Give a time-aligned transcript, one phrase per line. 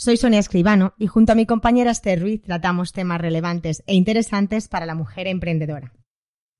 [0.00, 4.68] Soy Sonia Escribano y junto a mi compañera Esther Ruiz tratamos temas relevantes e interesantes
[4.68, 5.92] para la mujer emprendedora.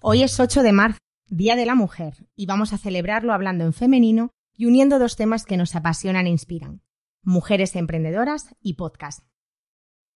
[0.03, 3.73] Hoy es 8 de marzo, Día de la Mujer, y vamos a celebrarlo hablando en
[3.73, 6.83] femenino y uniendo dos temas que nos apasionan e inspiran,
[7.23, 9.21] mujeres emprendedoras y podcast.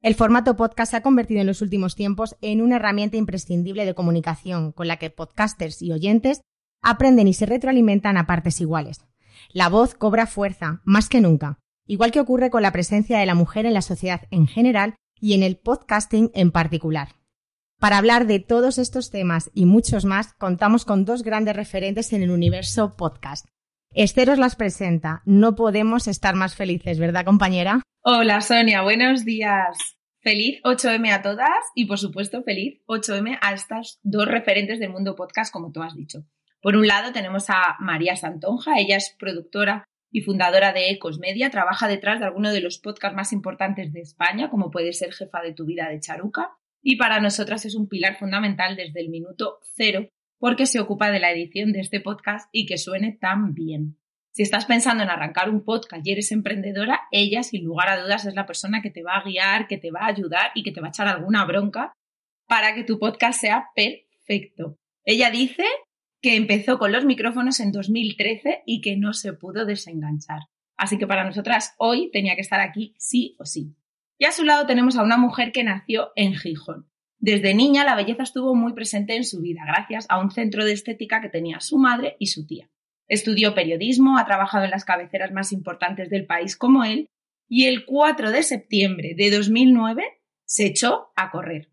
[0.00, 3.94] El formato podcast se ha convertido en los últimos tiempos en una herramienta imprescindible de
[3.94, 6.40] comunicación con la que podcasters y oyentes
[6.82, 9.06] aprenden y se retroalimentan a partes iguales.
[9.52, 13.34] La voz cobra fuerza, más que nunca, igual que ocurre con la presencia de la
[13.34, 17.08] mujer en la sociedad en general y en el podcasting en particular.
[17.78, 22.22] Para hablar de todos estos temas y muchos más, contamos con dos grandes referentes en
[22.22, 23.46] el universo podcast.
[23.94, 25.22] Esther os las presenta.
[25.26, 27.82] No podemos estar más felices, ¿verdad, compañera?
[28.02, 28.82] Hola, Sonia.
[28.82, 29.76] Buenos días.
[30.20, 35.16] Feliz 8M a todas y, por supuesto, feliz 8M a estas dos referentes del mundo
[35.16, 36.24] podcast, como tú has dicho.
[36.60, 38.78] Por un lado, tenemos a María Santonja.
[38.78, 43.16] Ella es productora y fundadora de Ecos Media, trabaja detrás de algunos de los podcasts
[43.16, 46.50] más importantes de España, como puede ser Jefa de tu vida de Charuca,
[46.82, 51.18] y para nosotras es un pilar fundamental desde el minuto cero, porque se ocupa de
[51.20, 53.96] la edición de este podcast y que suene tan bien.
[54.32, 58.24] Si estás pensando en arrancar un podcast y eres emprendedora, ella, sin lugar a dudas,
[58.26, 60.72] es la persona que te va a guiar, que te va a ayudar y que
[60.72, 61.92] te va a echar alguna bronca
[62.48, 64.78] para que tu podcast sea perfecto.
[65.04, 65.64] Ella dice
[66.22, 70.42] que empezó con los micrófonos en 2013 y que no se pudo desenganchar.
[70.76, 73.74] Así que para nosotras hoy tenía que estar aquí sí o sí.
[74.18, 76.88] Y a su lado tenemos a una mujer que nació en Gijón.
[77.18, 80.72] Desde niña la belleza estuvo muy presente en su vida gracias a un centro de
[80.72, 82.70] estética que tenía su madre y su tía.
[83.08, 87.10] Estudió periodismo, ha trabajado en las cabeceras más importantes del país como él
[87.48, 90.04] y el 4 de septiembre de 2009
[90.44, 91.68] se echó a correr.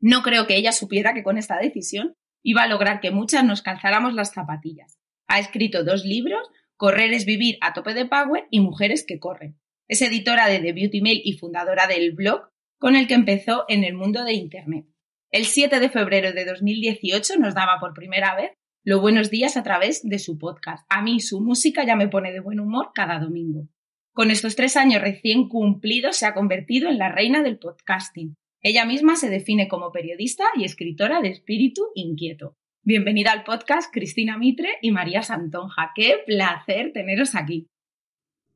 [0.00, 3.62] No creo que ella supiera que con esta decisión iba a lograr que muchas nos
[3.62, 5.00] calzáramos las zapatillas.
[5.26, 9.58] Ha escrito dos libros, Correr es vivir a tope de power y Mujeres que corren.
[9.88, 13.82] Es editora de The Beauty Mail y fundadora del blog con el que empezó en
[13.84, 14.86] el mundo de Internet.
[15.30, 18.52] El 7 de febrero de 2018 nos daba por primera vez
[18.84, 20.84] los buenos días a través de su podcast.
[20.90, 23.68] A mí su música ya me pone de buen humor cada domingo.
[24.12, 28.36] Con estos tres años recién cumplidos se ha convertido en la reina del podcasting
[28.66, 32.56] ella misma se define como periodista y escritora de espíritu inquieto.
[32.82, 35.92] Bienvenida al podcast Cristina Mitre y María Santonja.
[35.94, 37.68] Qué placer teneros aquí.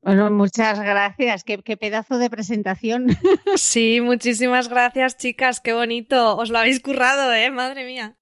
[0.01, 1.43] Bueno, muchas gracias.
[1.43, 3.05] Qué, pedazo de presentación.
[3.55, 5.61] Sí, muchísimas gracias, chicas.
[5.61, 6.37] Qué bonito.
[6.37, 7.51] Os lo habéis currado, ¿eh?
[7.51, 8.17] Madre mía.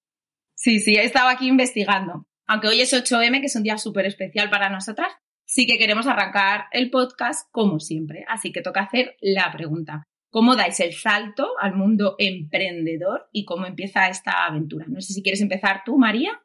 [0.55, 2.27] Sí, sí, he estado aquí investigando.
[2.47, 5.13] Aunque hoy es 8M, que es un día súper especial para nosotras,
[5.45, 8.25] sí que queremos arrancar el podcast como siempre.
[8.27, 13.65] Así que toca hacer la pregunta cómo dais el salto al mundo emprendedor y cómo
[13.65, 14.85] empieza esta aventura.
[14.87, 16.41] No sé si quieres empezar tú, María.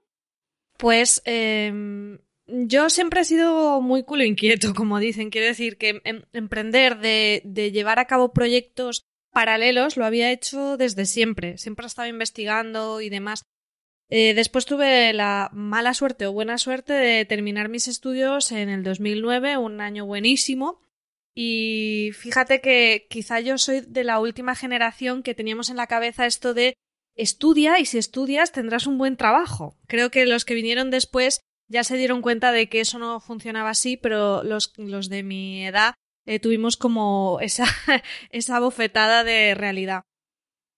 [0.78, 5.30] Pues em, yo siempre he sido muy culo inquieto, como dicen.
[5.30, 11.06] Quiero decir que em, emprender, de, llevar a cabo proyectos paralelos, lo había hecho desde
[11.06, 11.58] siempre.
[11.58, 13.44] Siempre he estado investigando y demás.
[14.10, 18.82] Eh, después tuve la mala suerte o buena suerte de terminar mis estudios en el
[18.82, 20.82] 2009, un año buenísimo,
[21.34, 26.26] y fíjate que quizá yo soy de la última generación que teníamos en la cabeza
[26.26, 26.74] esto de
[27.14, 29.78] estudia y si estudias tendrás un buen trabajo.
[29.86, 33.70] Creo que los que vinieron después ya se dieron cuenta de que eso no funcionaba
[33.70, 35.94] así, pero los, los de mi edad
[36.26, 37.64] eh, tuvimos como esa,
[38.30, 40.02] esa bofetada de realidad.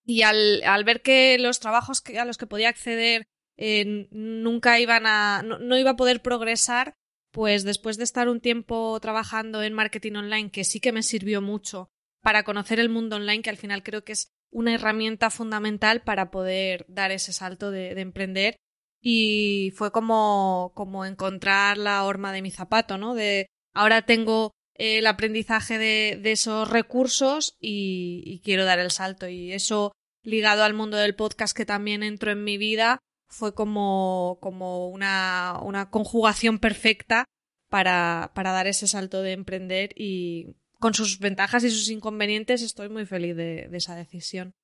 [0.06, 3.24] Y al, al ver que los trabajos a los que podía acceder
[3.56, 6.94] eh, nunca iban a, no iba a poder progresar,
[7.34, 11.42] pues después de estar un tiempo trabajando en marketing online, que sí que me sirvió
[11.42, 11.90] mucho
[12.22, 16.30] para conocer el mundo online, que al final creo que es una herramienta fundamental para
[16.30, 18.56] poder dar ese salto de, emprender.
[19.02, 23.14] Y fue como, como encontrar la horma de mi zapato, ¿no?
[23.14, 29.26] De ahora tengo el aprendizaje de, esos recursos y, y, quiero dar el salto.
[29.26, 29.90] Y eso
[30.22, 33.00] ligado al mundo del podcast que también entró en mi vida,
[33.34, 37.24] fue como, como una, una conjugación perfecta
[37.68, 42.88] para, para dar ese salto de emprender y con sus ventajas y sus inconvenientes estoy
[42.88, 44.54] muy feliz de, esa decisión.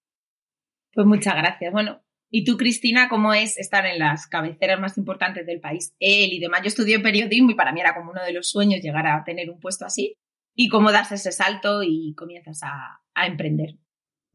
[0.93, 1.73] Pues muchas gracias.
[1.73, 5.95] Bueno, ¿y tú, Cristina, cómo es estar en las cabeceras más importantes del país?
[5.99, 6.61] Él y demás.
[6.63, 9.51] Yo estudié periodismo y para mí era como uno de los sueños llegar a tener
[9.51, 10.15] un puesto así.
[10.55, 13.80] ¿Y cómo das ese salto y comienzas a, a emprender?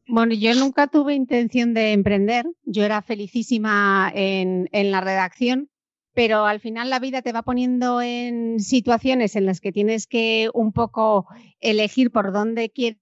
[0.08, 2.46] Bueno, yo nunca tuve intención de emprender.
[2.64, 5.68] Yo era felicísima en, en la redacción,
[6.14, 10.48] pero al final la vida te va poniendo en situaciones en las que tienes que
[10.54, 11.26] un poco
[11.60, 12.98] elegir por dónde quieres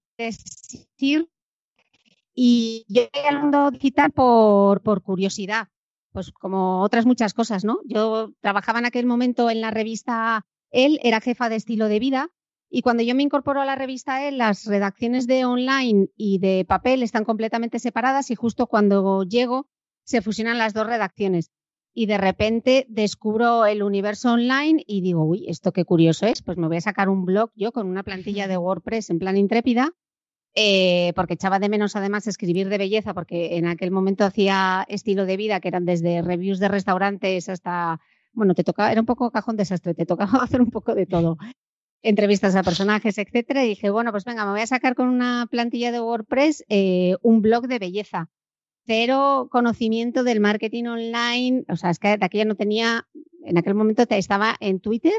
[0.97, 1.29] ir.
[2.33, 5.69] Y yo llegué al mundo digital por, por curiosidad,
[6.11, 7.79] pues como otras muchas cosas, ¿no?
[7.85, 12.29] Yo trabajaba en aquel momento en la revista Él, era jefa de estilo de vida,
[12.75, 16.65] y cuando yo me incorporo a la revista Él, las redacciones de online y de
[16.67, 19.69] papel están completamente separadas y justo cuando llego
[20.03, 21.51] se fusionan las dos redacciones
[21.93, 26.57] y de repente descubro el universo online y digo, uy, esto qué curioso es, pues
[26.57, 29.93] me voy a sacar un blog yo con una plantilla de WordPress en plan intrépida,
[30.53, 35.25] eh, porque echaba de menos además escribir de belleza, porque en aquel momento hacía estilo
[35.25, 38.01] de vida, que eran desde reviews de restaurantes hasta,
[38.33, 41.37] bueno, te tocaba, era un poco cajón desastre, te tocaba hacer un poco de todo.
[42.07, 45.47] Entrevistas a personajes, etcétera, y dije, bueno, pues venga, me voy a sacar con una
[45.49, 48.29] plantilla de WordPress eh, un blog de belleza
[48.85, 53.07] cero conocimiento del marketing online, o sea, es que de aquella no tenía,
[53.43, 55.17] en aquel momento estaba en Twitter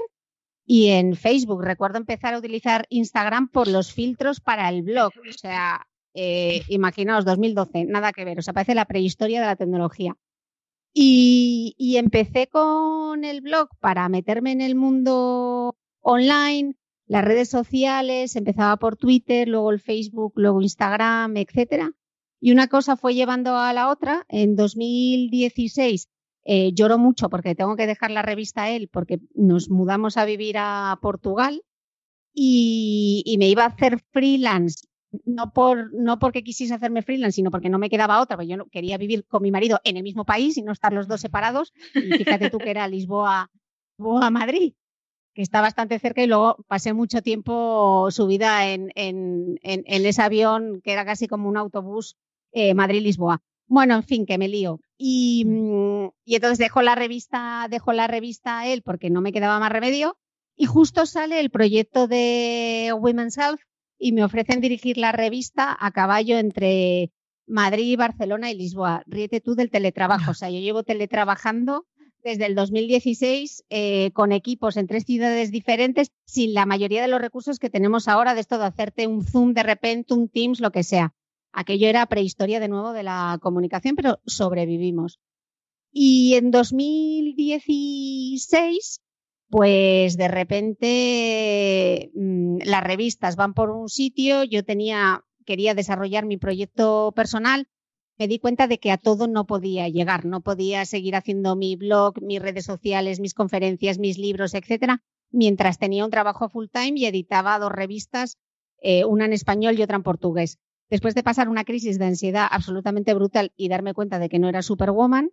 [0.65, 1.65] y en Facebook.
[1.65, 7.25] Recuerdo empezar a utilizar Instagram por los filtros para el blog, o sea, eh, imaginaos,
[7.25, 10.17] 2012, nada que ver, o sea, parece la prehistoria de la tecnología.
[10.99, 16.77] Y empecé con el blog para meterme en el mundo online,
[17.09, 21.91] las redes sociales, empezaba por Twitter, luego el Facebook, luego Instagram, etcétera.
[22.41, 24.25] Y una cosa fue llevando a la otra.
[24.29, 26.09] En 2016
[26.45, 30.57] eh, lloro mucho porque tengo que dejar la revista él porque nos mudamos a vivir
[30.59, 31.63] a Portugal
[32.33, 34.87] y, me iba a hacer freelance.
[35.25, 38.57] No, por, no porque quisiese hacerme freelance, sino porque no me quedaba otra, porque yo
[38.57, 41.21] no, quería vivir con mi marido en el mismo país y no estar los dos
[41.21, 41.73] separados.
[41.95, 43.51] Y fíjate tú que era Lisboa,
[43.99, 44.75] Lisboa Madrid
[45.37, 50.23] que está bastante cerca y luego pasé mucho tiempo subida en, en, en, en, ese
[50.23, 52.17] avión que era casi como un autobús
[52.53, 53.43] eh, Madrid-Lisboa.
[53.67, 54.81] Bueno, en fin, que me lío.
[54.97, 59.61] Y, mm, y entonces dejó la revista, dejó la revista él porque no me quedaba
[59.61, 60.17] más remedio.
[60.57, 63.61] Y justo sale el proyecto de Women's Health
[63.99, 67.13] y me ofrecen dirigir la revista a caballo entre
[67.47, 69.03] Madrid, Barcelona y Lisboa.
[69.05, 70.31] Ríete tú del teletrabajo.
[70.31, 71.85] O sea, yo llevo teletrabajando
[72.27, 77.21] desde el 2016 eh, con equipos en tres ciudades diferentes sin la mayoría de los
[77.21, 80.73] recursos que tenemos ahora de esto de hacerte un Zoom de repente, un Teams, lo
[80.73, 81.15] que sea.
[81.53, 85.21] Aquello era prehistoria de nuevo de la comunicación, pero sobrevivimos.
[85.93, 89.01] Y en 2016,
[89.49, 96.39] pues de repente mm, las revistas van por un sitio, yo tenía, quería desarrollar mi
[96.39, 97.69] proyecto personal,
[98.19, 101.77] me di cuenta de que a todo no podía llegar, no podía seguir haciendo mi
[101.77, 106.93] blog, mis redes sociales, mis conferencias, mis libros, etcétera, mientras tenía un trabajo full time
[106.95, 108.39] y editaba dos revistas,
[108.81, 110.59] eh, una en español y otra en portugués.
[110.89, 114.49] Después de pasar una crisis de ansiedad absolutamente brutal y darme cuenta de que no
[114.49, 115.31] era Superwoman,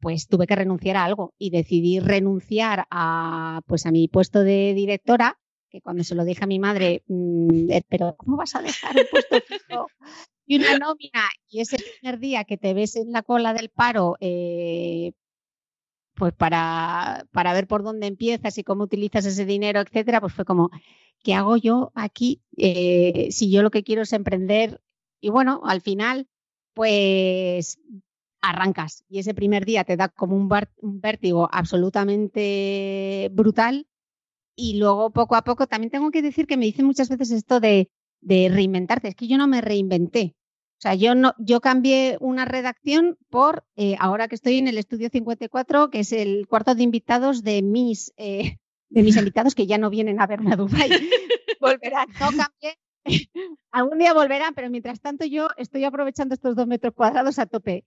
[0.00, 4.74] pues tuve que renunciar a algo y decidí renunciar a, pues a mi puesto de
[4.74, 5.38] directora,
[5.70, 8.98] que cuando se lo dije a mi madre, mm, eh, pero ¿cómo vas a dejar
[8.98, 9.86] el puesto fijo
[10.50, 11.28] y una nómina?
[11.48, 15.12] Y ese primer día que te ves en la cola del paro, eh,
[16.14, 20.44] pues para, para ver por dónde empiezas y cómo utilizas ese dinero, etcétera, pues fue
[20.44, 20.70] como,
[21.22, 22.42] ¿qué hago yo aquí?
[22.56, 24.80] Eh, si yo lo que quiero es emprender
[25.20, 26.26] y bueno, al final,
[26.74, 27.78] pues
[28.40, 30.48] arrancas y ese primer día te da como un,
[31.00, 33.86] vértigo absolutamente brutal
[34.56, 37.60] y luego poco a poco también tengo que decir que me dicen muchas veces esto
[37.60, 37.88] de
[38.20, 40.34] reinventarte, es que yo no me reinventé.
[40.80, 44.78] O sea, yo no, yo cambié una redacción por eh, ahora que estoy en el
[44.78, 48.56] estudio 54, que es el cuarto de invitados de mis eh,
[48.88, 50.88] de mis invitados que ya no vienen a verme a Dubai.
[51.60, 52.08] Volverán.
[52.18, 52.78] No cambié
[53.72, 57.84] Algún día volverán, pero mientras tanto yo estoy aprovechando estos dos metros cuadrados a tope.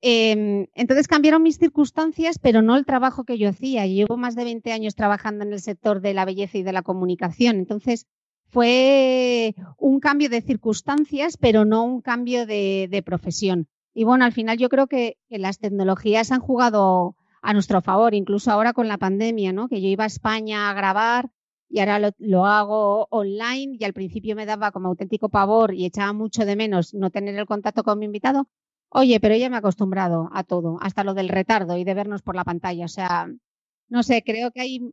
[0.00, 3.86] Em, entonces cambiaron mis circunstancias, pero no el trabajo que yo hacía.
[3.86, 6.80] Llevo más de 20 años trabajando en el sector de la belleza y de la
[6.80, 7.56] comunicación.
[7.56, 8.06] Entonces
[8.50, 13.68] fue un cambio de circunstancias, pero no un cambio de, profesión.
[13.94, 18.50] Y bueno, al final yo creo que, las tecnologías han jugado a nuestro favor, incluso
[18.50, 19.68] ahora con la pandemia, ¿no?
[19.68, 21.30] Que yo iba a España a grabar
[21.68, 26.12] y ahora lo, hago online y al principio me daba como auténtico pavor y echaba
[26.12, 28.48] mucho de menos no tener el contacto con mi invitado.
[28.90, 32.22] Oye, pero ya me he acostumbrado a todo, hasta lo del retardo y de vernos
[32.22, 32.84] por la pantalla.
[32.84, 33.28] O sea,
[33.88, 34.92] no sé, creo que hay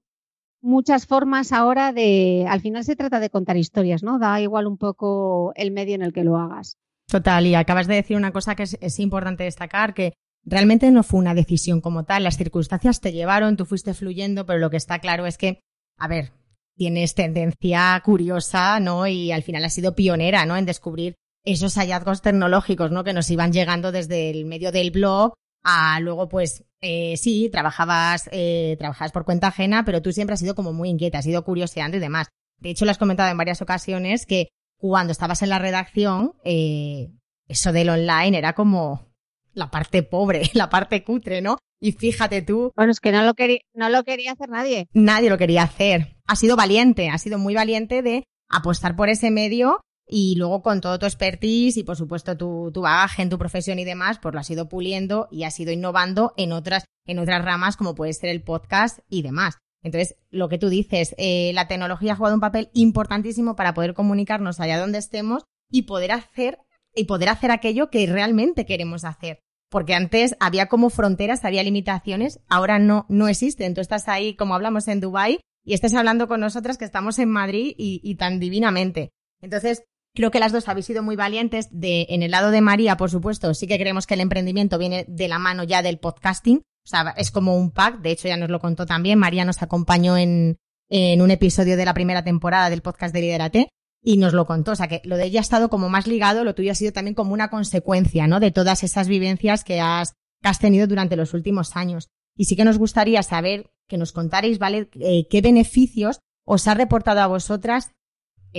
[0.61, 4.19] muchas formas ahora de, al final se trata de contar historias, ¿no?
[4.19, 6.77] Da igual un poco el medio en el que lo hagas.
[7.09, 11.19] Total, y acabas de decir una cosa que es, importante destacar, que realmente no fue
[11.19, 14.99] una decisión como tal, las circunstancias te llevaron, tú fuiste fluyendo, pero lo que está
[14.99, 15.61] claro es que,
[15.97, 16.33] a ver,
[16.75, 19.07] tienes tendencia curiosa, ¿no?
[19.07, 20.57] Y al final has sido pionera, ¿no?
[20.57, 23.05] En descubrir esos hallazgos tecnológicos, ¿no?
[23.05, 25.33] Que nos iban llegando desde el medio del blog
[25.63, 30.39] a luego, pues, eh, sí, trabajabas, eh, trabajabas por cuenta ajena, pero tú siempre has
[30.39, 32.27] sido como muy inquieta, has sido curioseando y demás.
[32.59, 37.09] De hecho, lo has comentado en varias ocasiones que cuando estabas en la redacción, eh,
[37.47, 39.07] eso del online era como
[39.53, 41.57] la parte pobre, la parte cutre, ¿no?
[41.79, 42.71] Y fíjate tú.
[42.75, 44.87] Bueno, es que no lo, quería, no lo quería hacer nadie.
[44.93, 46.15] Nadie lo quería hacer.
[46.25, 50.81] Ha sido valiente, ha sido muy valiente de apostar por ese medio y luego con
[50.81, 54.33] todo tu expertise y por supuesto tu, tu bagaje en tu profesión y demás, pues
[54.33, 58.13] lo has ido puliendo y has ido innovando en otras, en otras ramas como puede
[58.13, 59.57] ser el podcast y demás.
[59.83, 63.93] Entonces, lo que tú dices, eh, la tecnología ha jugado un papel importantísimo para poder
[63.93, 66.59] comunicarnos allá donde estemos y poder hacer
[66.95, 69.39] y poder hacer aquello que realmente queremos hacer.
[69.69, 73.73] Porque antes había como fronteras, había limitaciones, ahora no, no existen.
[73.75, 77.29] Tú estás ahí, como hablamos en Dubai, y estás hablando con nosotras que estamos en
[77.29, 79.11] Madrid y, y tan divinamente.
[79.41, 79.83] Entonces,
[80.17, 81.67] Creo que las dos habéis sido muy valientes.
[81.69, 85.05] De, en el lado de María, por supuesto, sí que creemos que el emprendimiento viene
[85.07, 86.57] de la mano ya del podcasting.
[86.57, 88.01] O sea, es como un pack.
[88.01, 89.19] De hecho, ya nos lo contó también.
[89.19, 90.57] María nos acompañó en,
[90.89, 93.69] en un episodio de la primera temporada del podcast de Liderate
[94.01, 94.71] y nos lo contó.
[94.71, 96.93] O sea, que lo de ella ha estado como más ligado, lo tuyo ha sido
[96.93, 98.39] también como una consecuencia, ¿no?
[98.39, 102.07] De todas esas vivencias que has, que has tenido durante los últimos años.
[102.35, 104.89] Y sí que nos gustaría saber que nos contaréis, ¿vale?
[104.99, 107.91] Eh, ¿Qué beneficios os ha reportado a vosotras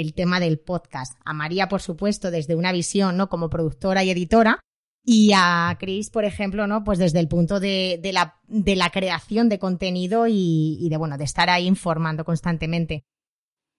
[0.00, 1.18] el tema del podcast.
[1.24, 3.28] A María, por supuesto, desde una visión, ¿no?
[3.28, 4.60] Como productora y editora.
[5.04, 6.84] Y a Chris, por ejemplo, ¿no?
[6.84, 11.18] Pues desde el punto de, de, la, de la, creación de contenido y, de, bueno,
[11.18, 13.04] de estar ahí informando constantemente.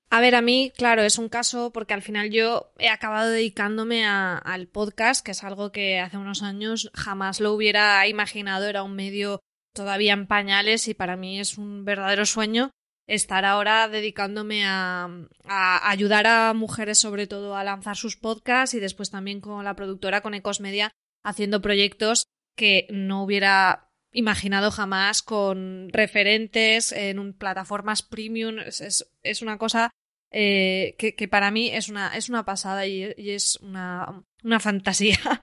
[0.10, 4.06] A ver, a mí, claro, es un caso porque al final yo he acabado dedicándome
[4.06, 8.82] a, al podcast, que es algo que hace unos años jamás lo hubiera imaginado, era
[8.82, 9.40] un medio
[9.76, 12.72] todavía en pañales y para mí es un verdadero sueño
[13.10, 15.10] estar ahora dedicándome a,
[15.46, 20.22] ayudar a mujeres sobre todo a lanzar sus podcasts y después también con la productora,
[20.22, 20.92] con Ecosmedia,
[21.24, 28.60] haciendo proyectos que no hubiera imaginado jamás con referentes en un, plataformas premium.
[28.60, 29.89] Es, es, una cosa
[30.32, 35.18] eh, que, para mí es una, es una pasada y, es una, una, fantasía.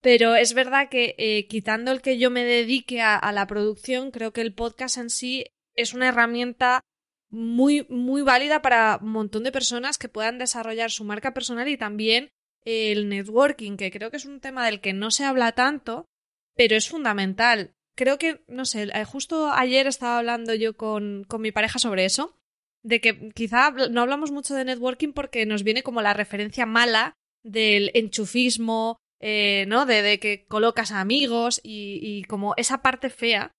[0.00, 4.32] Pero es verdad que eh, quitando el que yo me dedique a la producción, creo
[4.32, 6.84] que el podcast en sí es una herramienta
[7.30, 11.76] muy, muy válida para un montón de personas que puedan desarrollar su marca personal y
[11.76, 12.30] también
[12.64, 16.06] el networking, que creo que es un tema del que no se habla tanto,
[16.54, 17.72] pero es fundamental.
[17.94, 22.04] Creo que, no sé, eh, justo ayer estaba hablando yo con, con mi pareja sobre
[22.04, 22.36] eso,
[22.82, 27.14] de que quizá no hablamos mucho de networking porque nos viene como la referencia mala
[27.42, 29.84] del enchufismo, eh, ¿no?
[29.84, 33.52] De, que colocas amigos y como esa parte fea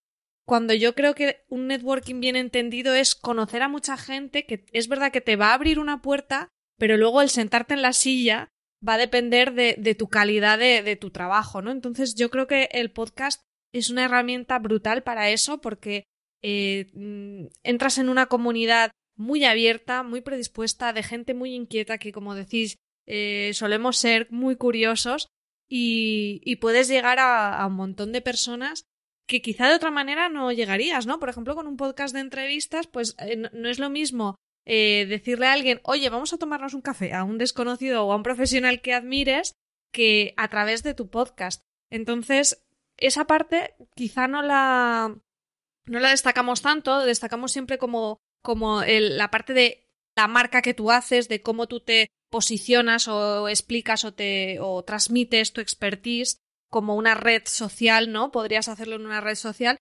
[0.49, 4.87] cuando yo creo que un networking bien entendido es conocer a mucha gente que es
[4.87, 6.47] verdad que te va a abrir una puerta,
[6.79, 8.47] pero luego el sentarte en la silla
[8.85, 11.69] va a depender de, de tu calidad de, de, tu trabajo, ¿no?
[11.69, 13.43] Entonces yo creo que el podcast
[13.75, 16.05] es una herramienta brutal para eso porque
[16.41, 22.11] eh, mm, entras en una comunidad muy abierta, muy predispuesta, de gente muy inquieta que,
[22.11, 25.27] como decís, eh, solemos ser muy curiosos
[25.69, 28.85] y, y puedes llegar a, a un montón de personas
[29.29, 31.19] que quizá de otra manera no llegarías, ¿no?
[31.19, 35.45] Por ejemplo, con un podcast de entrevistas, pues eh, no es lo mismo eh, decirle
[35.45, 38.81] a alguien, oye, vamos a tomarnos un café a un desconocido o a un profesional
[38.81, 39.53] que admires,
[39.93, 41.61] que a través de tu podcast.
[41.91, 42.65] Entonces,
[42.97, 45.15] esa parte quizá no la,
[45.85, 50.73] no la destacamos tanto, destacamos siempre como, como el, la parte de la marca que
[50.73, 56.39] tú haces, de cómo tú te posicionas o explicas o te o transmites tu expertise
[56.69, 58.31] como una red social, ¿no?
[58.31, 59.77] Podrías hacerlo en una red social.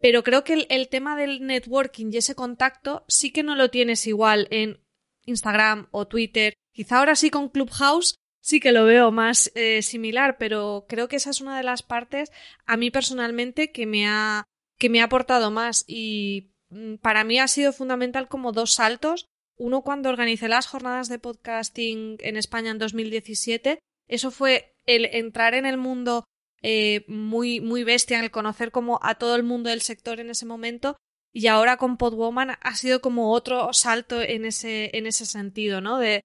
[0.00, 4.06] Pero creo que el, tema del networking y ese contacto sí que no lo tienes
[4.06, 4.80] igual en
[5.26, 6.54] Instagram o Twitter.
[6.72, 11.16] Quizá ahora sí con Clubhouse sí que lo veo más eh, similar, pero creo que
[11.16, 12.32] esa es una de las partes
[12.64, 14.44] a mí personalmente que me ha
[14.78, 19.26] que me ha aportado más y mm, para mí ha sido fundamental como dos saltos.
[19.58, 25.54] Uno cuando organicé las jornadas de podcasting en España en 2017, eso fue el entrar
[25.54, 26.24] en el mundo
[26.62, 30.46] eh, muy, muy bestia, el conocer como a todo el mundo del sector en ese
[30.46, 30.96] momento.
[31.32, 35.98] Y ahora con Podwoman ha sido como otro salto en ese, en ese sentido, ¿no?
[35.98, 36.22] De,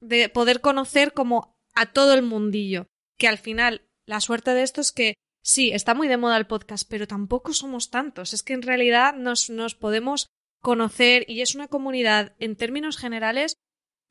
[0.00, 2.88] de poder conocer como a todo el mundillo.
[3.18, 6.48] Que al final, la suerte de esto es que sí, está muy de moda el
[6.48, 8.34] podcast, pero tampoco somos tantos.
[8.34, 10.26] Es que en realidad nos, nos podemos
[10.60, 13.54] conocer y es una comunidad en términos generales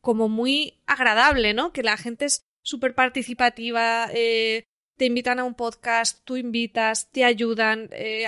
[0.02, 1.74] como muy agradable, ¿no?
[1.74, 4.65] Que la gente es súper participativa, eh,
[4.97, 8.25] te invitan a un podcast, tú invitas, te ayudan, eh,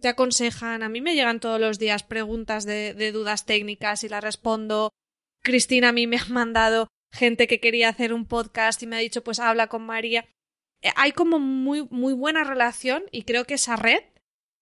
[0.00, 0.82] te aconsejan.
[0.82, 4.92] A mí me llegan todos los días preguntas de, dudas técnicas y las respondo.
[5.42, 9.00] Cristina a mí me ha mandado gente que quería hacer un podcast y me ha
[9.00, 10.26] dicho, pues habla con María.
[10.82, 14.04] Eh, hay como muy, muy buena relación y creo que esa red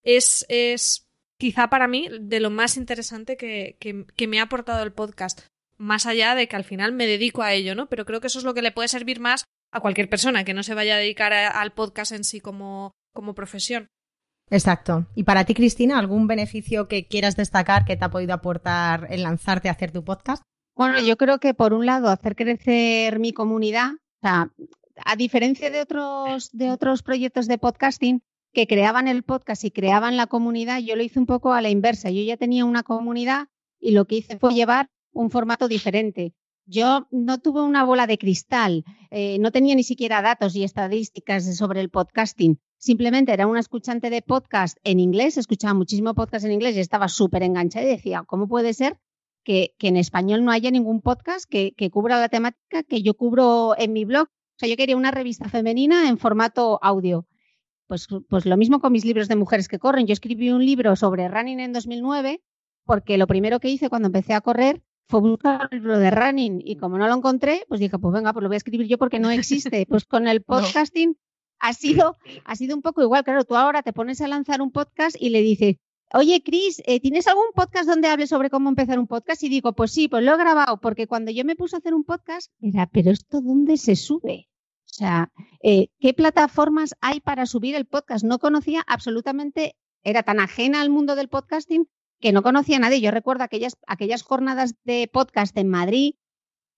[0.03, 4.93] es, es quizá para mí de lo más interesante que, que, me ha aportado el
[4.93, 5.47] podcast.
[5.85, 7.91] Más allá de que al final me dedico a ello, ¿no?
[7.91, 10.55] Pero creo que eso es lo que le puede servir más a cualquier persona que
[10.55, 13.89] no se vaya a dedicar al podcast en sí como, como profesión.
[14.49, 15.07] Exacto.
[15.15, 19.25] Y para ti, Cristina, ¿algún beneficio que quieras destacar que te ha podido aportar el
[19.25, 20.43] lanzarte a hacer tu podcast?
[20.75, 24.51] Bueno, yo creo que por un lado hacer crecer mi comunidad, o sea,
[25.05, 28.23] a diferencia de otros, de otros proyectos de podcasting
[28.55, 31.69] que creaban el podcast y creaban la comunidad, yo lo hice un poco a la
[31.69, 32.09] inversa.
[32.09, 33.49] Yo ya tenía una comunidad
[33.79, 36.35] y lo que hice fue llevar un formato diferente.
[36.67, 41.57] Yo no tuve una bola de cristal, eh, no tenía ni siquiera datos y estadísticas
[41.57, 42.59] sobre el podcasting.
[42.79, 47.09] Simplemente era una escuchante de podcast en inglés, escuchaba muchísimo podcast en inglés y estaba
[47.09, 48.99] súper enganchada y decía, ¿cómo puede ser
[49.43, 53.75] que, en español no haya ningún podcast que, que cubra la temática que yo cubro
[53.79, 54.29] en mi blog?
[54.29, 57.27] O sea, yo quería una revista femenina en formato audio.
[57.87, 60.07] Pues, pues lo mismo con mis libros de mujeres que corren.
[60.07, 62.41] Yo escribí un libro sobre running en 2009
[62.85, 66.61] porque lo primero que hice cuando empecé a correr fue buscar el libro de running
[66.65, 68.99] y como no lo encontré, pues dije, pues venga, pues lo voy a escribir yo
[68.99, 69.87] porque no existe.
[69.87, 71.17] Pues con el podcasting
[71.59, 73.25] ha sido, ha sido un poco igual.
[73.25, 75.77] Claro, tú ahora te pones a lanzar un podcast y le dices,
[76.13, 79.43] oye, Cris, eh, ¿tienes algún podcast donde hables sobre cómo empezar un podcast?
[79.43, 81.95] Y digo, pues sí, pues lo he grabado, porque cuando yo me puse a hacer
[81.95, 84.49] un podcast, era, pero ¿esto dónde se sube?
[84.85, 85.33] O sea,
[85.63, 88.25] eh, ¿qué plataformas hay para subir el podcast?
[88.25, 91.89] No conocía absolutamente, era tan ajena al mundo del podcasting
[92.25, 93.03] que no conocía a nadie.
[93.03, 96.15] Yo recuerdo aquellas, aquellas jornadas de podcast en Madrid,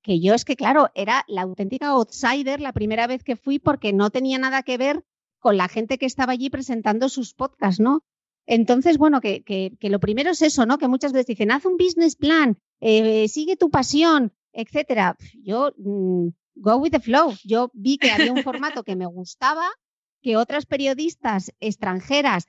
[0.03, 3.93] que yo es que, claro, era la auténtica outsider la primera vez que fui porque
[3.93, 5.05] no tenía nada que ver
[5.39, 8.03] con la gente que estaba allí presentando sus podcasts, ¿no?
[8.45, 10.79] Entonces, bueno, que, que, que lo primero es eso, ¿no?
[10.79, 15.17] Que muchas veces dicen, haz un business plan, eh, sigue tu pasión, etcétera.
[15.45, 16.27] Yo mm,
[16.57, 17.35] go with the flow.
[17.45, 19.69] Yo vi que había un formato que me gustaba,
[20.27, 22.47] que otras periodistas extranjeras,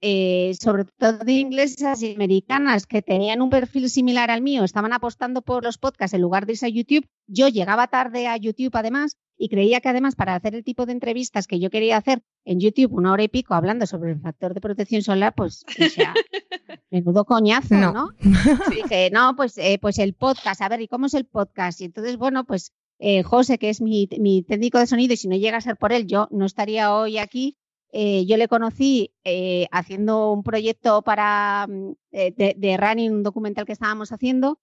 [0.00, 4.92] eh, sobre todo de inglesas y americanas, que tenían un perfil similar al mío, estaban
[4.92, 7.06] apostando por los podcasts en lugar de irse a YouTube.
[7.28, 10.92] Yo llegaba tarde a YouTube además y creía que además para hacer el tipo de
[10.92, 14.52] entrevistas que yo quería hacer en YouTube una hora y pico hablando sobre el factor
[14.52, 16.12] de protección solar, pues, o sea,
[16.90, 18.08] menudo coñazo, ¿no?
[18.74, 21.80] dije, no, pues, eh, pues el podcast, a ver, ¿y cómo es el podcast?
[21.80, 25.36] Y entonces, bueno, pues eh, José, que es mi, técnico de sonido, y si no
[25.36, 27.56] llega a ser por él, yo no estaría hoy aquí.
[27.92, 33.72] Eh, yo le conocí eh, haciendo un proyecto para mm, de, running, un documental que
[33.72, 34.60] estábamos haciendo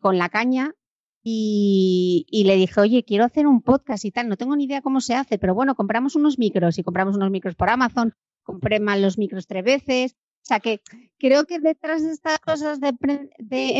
[0.00, 0.74] con la caña,
[1.22, 4.82] y, y, le dije, oye, quiero hacer un podcast y tal, no tengo ni idea
[4.82, 8.80] cómo se hace, pero bueno, compramos unos micros y compramos unos micros por Amazon, compré
[8.80, 10.80] mal los micros tres veces, o sea que
[11.18, 12.92] creo que detrás de estas cosas de,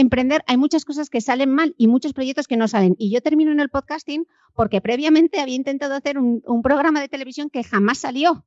[0.01, 2.97] emprender hay muchas cosas que salen mal y muchos proyectos que no salen.
[2.99, 7.51] Y yo termino en el podcasting porque previamente había intentado hacer un, programa de televisión
[7.51, 8.45] que jamás salió.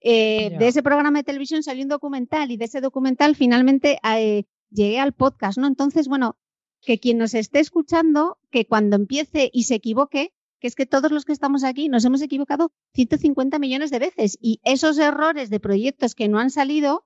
[0.00, 4.46] Eh, de ese programa de televisión salió un documental y de ese documental finalmente eh,
[4.70, 5.68] llegué al podcast, ¿no?
[5.68, 6.36] Entonces, bueno,
[6.80, 11.12] que quien nos esté escuchando, que cuando empiece y se equivoque, que es que todos
[11.12, 15.60] los que estamos aquí nos hemos equivocado 150 millones de veces y esos errores de
[15.60, 17.04] proyectos que no han salido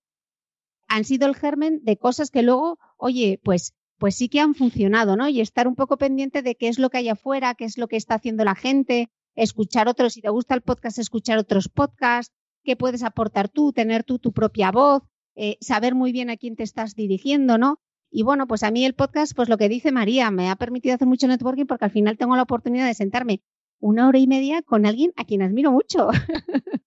[0.89, 5.17] han sido el germen de cosas que luego, oye, pues, pues sí que han funcionado,
[5.17, 5.29] ¿no?
[5.29, 7.89] Y estar un poco pendiente de qué es lo que hay afuera, qué es lo
[7.89, 12.35] que está haciendo la gente, escuchar otros, si te gusta el podcast, escuchar otros podcasts,
[12.65, 15.03] qué puedes aportar tú, tener tú tu propia voz,
[15.37, 17.81] eh, saber muy bien a quién te estás dirigiendo, ¿no?
[18.11, 20.95] Y bueno, pues a mí el podcast, pues lo que dice María, me ha permitido
[20.95, 23.43] hacer mucho networking porque al final tengo la oportunidad de sentarme
[23.81, 26.09] una hora y media con alguien a quien admiro mucho.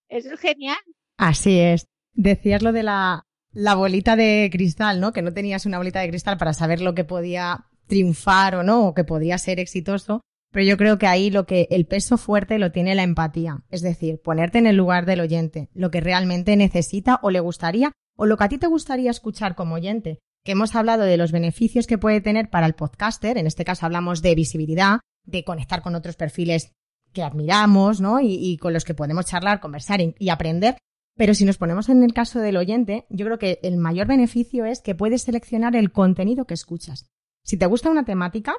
[0.10, 0.78] Eso es genial.
[1.18, 1.88] Así es.
[2.14, 5.14] Decías lo de la la bolita de cristal, ¿no?
[5.14, 8.88] Que no tenías una bolita de cristal para saber lo que podía triunfar o no,
[8.88, 10.22] o que podía ser exitoso.
[10.52, 13.82] Pero yo creo que ahí lo que el peso fuerte lo tiene la empatía, es
[13.82, 18.26] decir, ponerte en el lugar del oyente, lo que realmente necesita o le gustaría, o
[18.26, 20.20] lo que a ti te gustaría escuchar como oyente.
[20.44, 23.86] Que hemos hablado de los beneficios que puede tener para el podcaster, en este caso
[23.86, 26.72] hablamos de visibilidad, de conectar con otros perfiles
[27.14, 28.20] que admiramos, ¿no?
[28.22, 30.78] Y, con los que podemos charlar, conversar y aprender,
[31.15, 34.65] pero si nos ponemos en el caso del oyente, yo creo que el mayor beneficio
[34.65, 37.10] es que puedes seleccionar el contenido que escuchas.
[37.43, 38.54] Si te gusta una temática,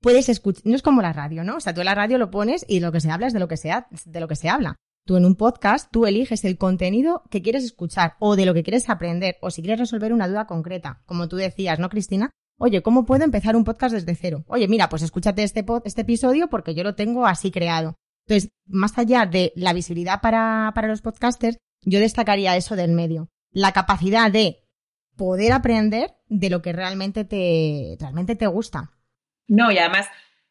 [0.00, 1.56] puedes escuchar, no es como la radio, ¿no?
[1.56, 3.40] O sea, tú en la radio lo pones y lo que se habla es de
[3.40, 3.72] lo que se,
[4.04, 4.76] de lo que se habla.
[5.06, 8.62] Tú en un podcast, tú eliges el contenido que quieres escuchar o de lo que
[8.62, 12.30] quieres aprender o si quieres resolver una duda concreta, como tú decías, ¿no, Cristina?
[12.60, 14.44] Oye, ¿cómo puedo empezar un podcast desde cero?
[14.48, 17.94] Oye, mira, pues escúchate este, este episodio porque yo lo tengo así creado.
[18.26, 23.28] Entonces, más allá de la visibilidad para, para los podcasters, yo destacaría eso del medio.
[23.50, 24.60] La capacidad de
[25.16, 28.92] poder aprender de lo que realmente te, realmente te gusta.
[29.48, 30.06] No, y además,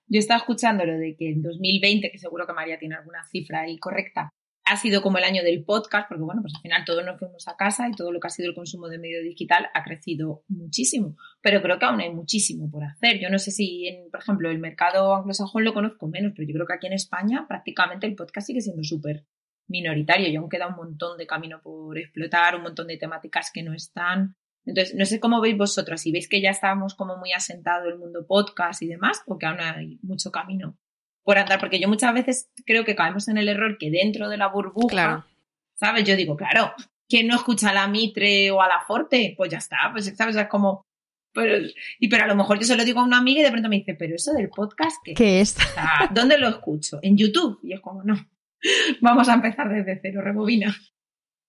[0.07, 3.61] yo estaba escuchando lo de que en 2020, que seguro que María tiene alguna cifra
[3.61, 4.29] ahí correcta,
[4.69, 7.47] ha sido como el año del podcast, porque bueno, pues al final todos nos fuimos
[7.47, 10.43] a casa y todo lo que ha sido el consumo de medio digital ha crecido
[10.49, 11.15] muchísimo.
[11.41, 13.19] Pero creo que aún hay muchísimo por hacer.
[13.19, 16.53] Yo no sé si, en, por ejemplo, el mercado anglosajón lo conozco menos, pero yo
[16.53, 19.25] creo que aquí en España prácticamente el podcast sigue siendo súper
[19.67, 23.63] minoritario y aún queda un montón de camino por explotar, un montón de temáticas que
[23.63, 24.35] no están.
[24.65, 27.97] Entonces, no sé cómo veis vosotras, si veis que ya estamos como muy asentado el
[27.97, 30.77] mundo podcast y demás, o que aún hay mucho camino
[31.23, 34.37] por andar, porque yo muchas veces creo que caemos en el error que dentro de
[34.37, 35.27] la burbuja,
[35.75, 36.05] ¿sabes?
[36.05, 36.73] Yo digo, claro,
[37.09, 39.33] ¿quién no escucha a la Mitre o a la Forte?
[39.35, 40.83] Pues ya está, pues sabes, es como,
[41.33, 41.67] pero,
[41.99, 43.69] y pero a lo mejor yo se lo digo a una amiga y de pronto
[43.69, 45.57] me dice, pero eso del podcast, ¿qué, ¿Qué es?
[46.11, 46.99] ¿Dónde lo escucho?
[47.01, 47.59] ¿En YouTube?
[47.61, 48.15] Y es como, no,
[49.01, 50.75] vamos a empezar desde cero, rebobina.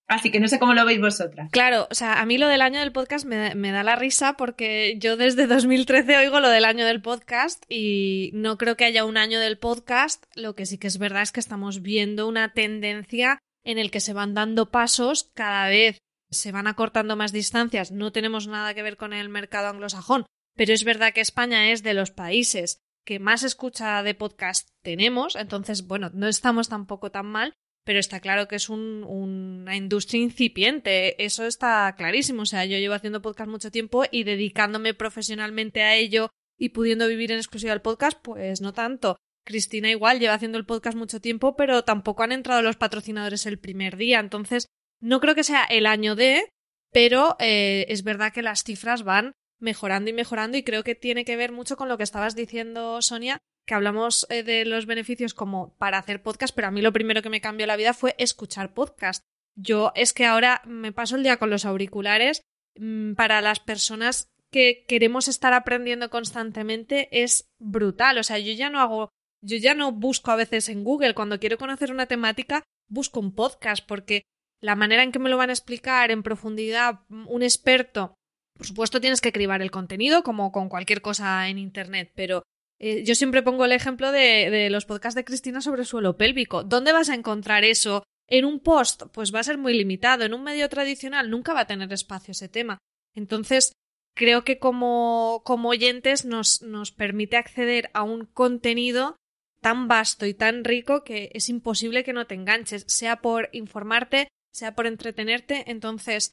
[0.09, 1.51] Así que no sé cómo lo veis vosotras.
[1.53, 4.97] Claro, o sea, a mí lo del año del podcast me, da la risa porque
[4.99, 9.18] yo desde 2013 oigo lo del año del podcast y no creo que haya un
[9.18, 10.25] año del podcast.
[10.35, 14.01] Lo que sí que es verdad es que estamos viendo una tendencia en el que
[14.01, 15.99] se van dando pasos cada vez
[16.31, 17.92] se van acortando más distancias.
[17.92, 20.25] No tenemos nada que ver con el mercado anglosajón,
[20.57, 25.35] pero es verdad que España es de los países que más escucha de podcast tenemos,
[25.35, 31.25] entonces, bueno, no estamos tampoco tan mal, pero está claro que es una industria incipiente,
[31.25, 32.42] eso está clarísimo.
[32.42, 37.09] O sea, yo llevo haciendo podcast mucho tiempo y dedicándome profesionalmente a ello y pudiendo
[37.09, 39.16] vivir en exclusiva el podcast, pues no tanto.
[39.42, 43.59] Cristina igual lleva haciendo el podcast mucho tiempo, pero tampoco han entrado los patrocinadores el
[43.59, 44.21] primer día.
[44.21, 44.66] Entonces,
[45.01, 46.47] no creo que sea el año de,
[46.92, 51.25] pero eh, es verdad que las cifras van mejorando y mejorando y creo que tiene
[51.25, 55.35] que ver mucho con lo que estabas diciendo, Sonia, que hablamos eh, de los beneficios
[55.35, 58.14] como para hacer podcast, pero a mí lo primero que me cambió la vida fue
[58.18, 59.25] escuchar podcast.
[59.57, 62.42] Yo es que ahora me paso el día con los auriculares.
[62.77, 68.18] Mm, para las personas que queremos estar aprendiendo constantemente es brutal.
[68.18, 69.11] O sea, yo ya no hago,
[69.42, 73.35] yo ya no busco a veces en Google cuando quiero conocer una temática, busco un
[73.35, 74.23] podcast porque
[74.61, 78.14] la manera en que me lo van a explicar en profundidad un experto,
[78.59, 82.42] por supuesto tienes que cribar el contenido como con cualquier cosa en Internet, pero
[82.81, 86.64] eh, yo siempre pongo el ejemplo de, los podcasts de Cristina sobre suelo pélvico.
[86.64, 88.05] ¿Dónde vas a encontrar eso?
[88.27, 90.25] En un post, pues va a ser muy limitado.
[90.25, 92.79] En un medio tradicional nunca va a tener espacio ese tema.
[93.14, 93.73] Entonces,
[94.14, 99.16] creo que como, oyentes nos, nos permite acceder a un contenido
[99.61, 104.29] tan vasto y tan rico que es imposible que no te enganches, sea por informarte,
[104.53, 105.71] sea por entretenerte.
[105.71, 106.33] Entonces,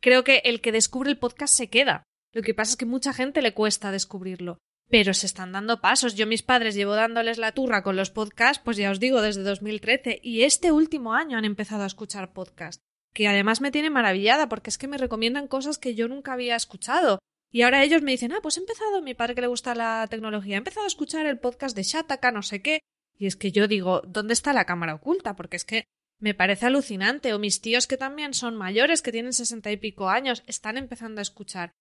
[0.00, 2.04] creo que el que descubre el podcast se queda.
[2.32, 4.58] Lo que pasa es que mucha gente le cuesta descubrirlo
[4.90, 6.16] pero se están dando pasos.
[6.16, 9.42] Yo mis padres llevo dándoles la turra con los podcasts, pues ya os digo, desde
[9.42, 12.82] 2013 y este último año han empezado a escuchar podcasts,
[13.14, 16.56] que además me tiene maravillada porque es que me recomiendan cosas que yo nunca había
[16.56, 17.20] escuchado.
[17.52, 20.06] Y ahora ellos me dicen, ah, pues he empezado, mi padre que le gusta la
[20.08, 22.80] tecnología, he empezado a escuchar el podcast de Shataka, no sé qué.
[23.16, 25.36] Y es que yo digo, ¿dónde está la cámara oculta?
[25.36, 25.84] Porque es que
[26.20, 27.34] me parece alucinante.
[27.34, 31.20] O mis tíos que también son mayores, que tienen sesenta y pico años, están empezando
[31.20, 31.72] a escuchar.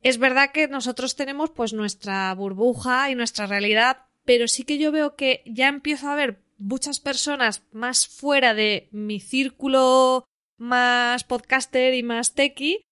[0.00, 4.92] Es verdad que nosotros tenemos pues nuestra burbuja y nuestra realidad, pero sí que yo
[4.92, 10.24] veo que ya empiezo a ver muchas personas más fuera de mi círculo
[10.56, 12.82] más podcaster y más techie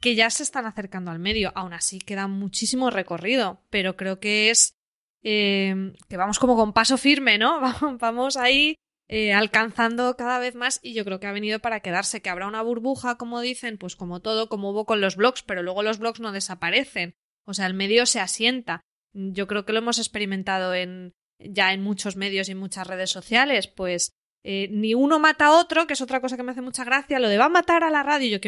[0.00, 1.52] que ya se están acercando al medio.
[1.54, 4.74] Aún así queda muchísimo recorrido, pero creo que es
[5.22, 7.60] eh, que vamos como con paso firme, ¿no?
[7.98, 8.76] Vamos ahí
[9.08, 12.48] eh, alcanzando cada vez más y yo creo que ha venido para quedarse, que habrá
[12.48, 15.98] una burbuja, como dicen, pues como todo, como hubo con los blogs, pero luego los
[15.98, 17.14] blogs no desaparecen,
[17.44, 18.80] o sea, el medio se asienta.
[19.12, 23.68] Yo creo que lo hemos experimentado en ya en muchos medios y muchas redes sociales,
[23.68, 26.84] pues eh, ni uno mata a otro, que es otra cosa que me hace mucha
[26.84, 28.40] gracia, lo de va a matar a la radio, yo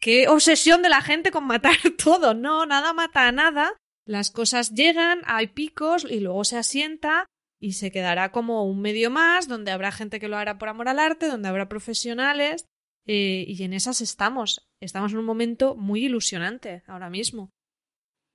[0.00, 3.74] qué obsesión de la gente con matar todo, no, nada mata a nada,
[4.06, 7.26] las cosas llegan, hay picos y luego se asienta
[7.66, 10.88] y se quedará como un medio más donde habrá gente que lo hará por amor
[10.88, 12.64] al arte, donde habrá profesionales
[13.08, 14.68] eh, y en esas estamos.
[14.80, 17.50] Estamos en un momento muy ilusionante ahora mismo.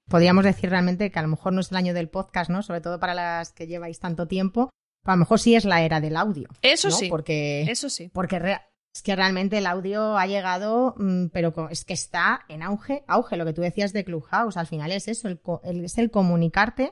[0.10, 2.62] Podríamos decir realmente que a lo mejor no es el año del podcast, ¿no?
[2.62, 4.70] Sobre todo para las que lleváis tanto tiempo.
[5.06, 6.50] a lo mejor sí es la era del audio.
[6.62, 7.08] Eso sí.
[7.08, 8.10] Porque, eso sí.
[8.13, 8.36] Porque
[8.94, 13.38] es que realmente el audio ha llegado, mm, pero es que está en auge, auge,
[13.38, 14.58] lo que tú decías de Clubhouse.
[14.58, 15.30] Al final es eso,
[15.63, 16.91] es el comunicarte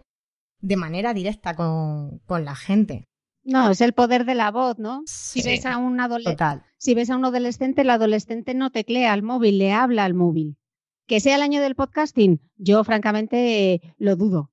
[0.61, 3.05] de manera directa con, la gente.
[3.43, 5.01] No, es el poder de la voz, ¿no?
[5.05, 9.23] Si ves a un adolescente, si ves a un adolescente, el adolescente no teclea al
[9.23, 10.57] móvil, le habla al móvil.
[11.07, 14.51] Que sea el año del podcasting, yo francamente lo dudo.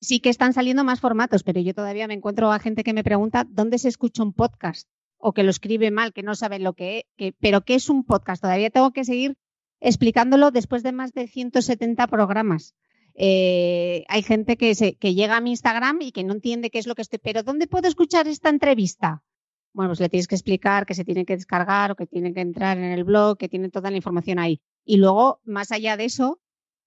[0.00, 3.02] Sí que están saliendo más formatos, pero yo todavía me encuentro a gente que me
[3.02, 6.74] pregunta dónde se escucha un podcast o que lo escribe mal, que no saben lo
[6.74, 8.40] que es, pero ¿qué es un podcast?
[8.40, 9.36] Todavía tengo que seguir
[9.80, 12.74] explicándolo después de más de 170 programas.
[13.20, 16.78] Eh, hay gente que, se, que llega a mi Instagram y que no entiende qué
[16.78, 19.24] es lo que estoy, pero ¿dónde puedo escuchar esta entrevista?
[19.72, 22.40] Bueno, pues le tienes que explicar que se tiene que descargar o que tiene que
[22.40, 24.60] entrar en el blog, que tiene toda la información ahí.
[24.84, 26.40] Y luego, más allá de eso,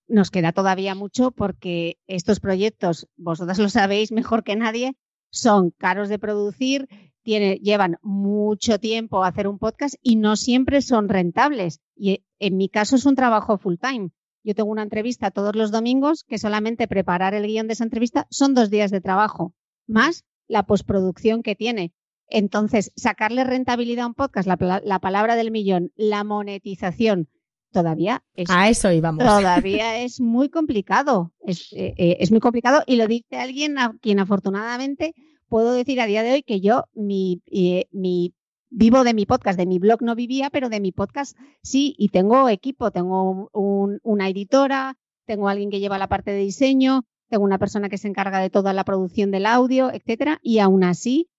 [0.07, 4.95] nos queda todavía mucho porque estos proyectos, vosotras lo sabéis mejor que nadie,
[5.31, 6.87] son caros de producir,
[7.23, 11.81] llevan mucho tiempo hacer un podcast y no siempre son rentables.
[11.93, 14.11] Y en mi caso es un trabajo full time.
[14.43, 18.27] Yo tengo una entrevista todos los domingos que solamente preparar el guion de esa entrevista
[18.29, 19.53] son dos días de trabajo,
[19.87, 21.93] más la postproducción que tiene.
[22.27, 27.27] Entonces, sacarle rentabilidad a un podcast, la, la palabra del millón, la monetización,
[27.71, 29.23] todavía es, a eso íbamos.
[29.23, 31.33] Todavía es muy complicado.
[31.41, 35.15] Es, eh, eh, es, muy complicado y lo dice alguien a quien afortunadamente
[35.47, 38.33] puedo decir a día de hoy que yo mi, eh, mi
[38.71, 42.09] vivo de mi podcast, de mi blog no vivía, pero de mi podcast sí, y
[42.09, 47.43] tengo equipo, tengo un, una editora, tengo alguien que lleva la parte de diseño, tengo
[47.43, 51.29] una persona que se encarga de toda la producción del audio, etcétera, y aún así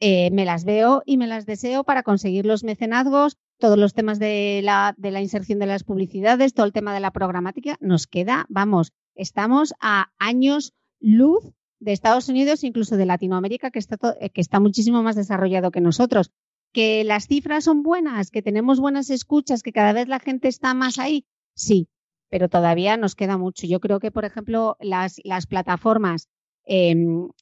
[0.00, 4.18] eh, me las veo y me las deseo para conseguir los mecenazgos, todos los temas
[4.18, 8.92] de la, inserción de las publicidades, todo el tema de la programática, nos queda, vamos,
[9.14, 11.44] estamos a años luz
[11.80, 15.82] de Estados Unidos, incluso de Latinoamérica, que está, eh, que está muchísimo más desarrollado que
[15.82, 16.30] nosotros.
[16.72, 20.72] Que las cifras son buenas, que tenemos buenas escuchas, que cada vez la gente está
[20.74, 21.88] más ahí, sí,
[22.28, 23.66] pero todavía nos queda mucho.
[23.66, 26.28] Yo creo que, por ejemplo, las, las plataformas
[26.64, 26.94] eh,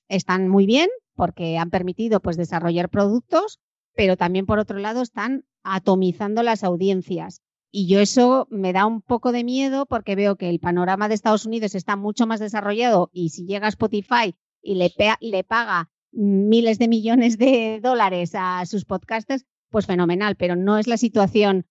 [0.08, 3.60] están muy bien porque han permitido pues, desarrollar productos,
[3.94, 7.42] pero también, por otro lado, están atomizando las audiencias.
[7.70, 11.14] Y yo eso me da un poco de miedo porque veo que el panorama de
[11.14, 16.78] Estados Unidos está mucho más desarrollado y si llega Spotify y le, le paga miles
[16.78, 21.66] de millones de dólares a sus podcasters, pues fenomenal, pero no es la situación.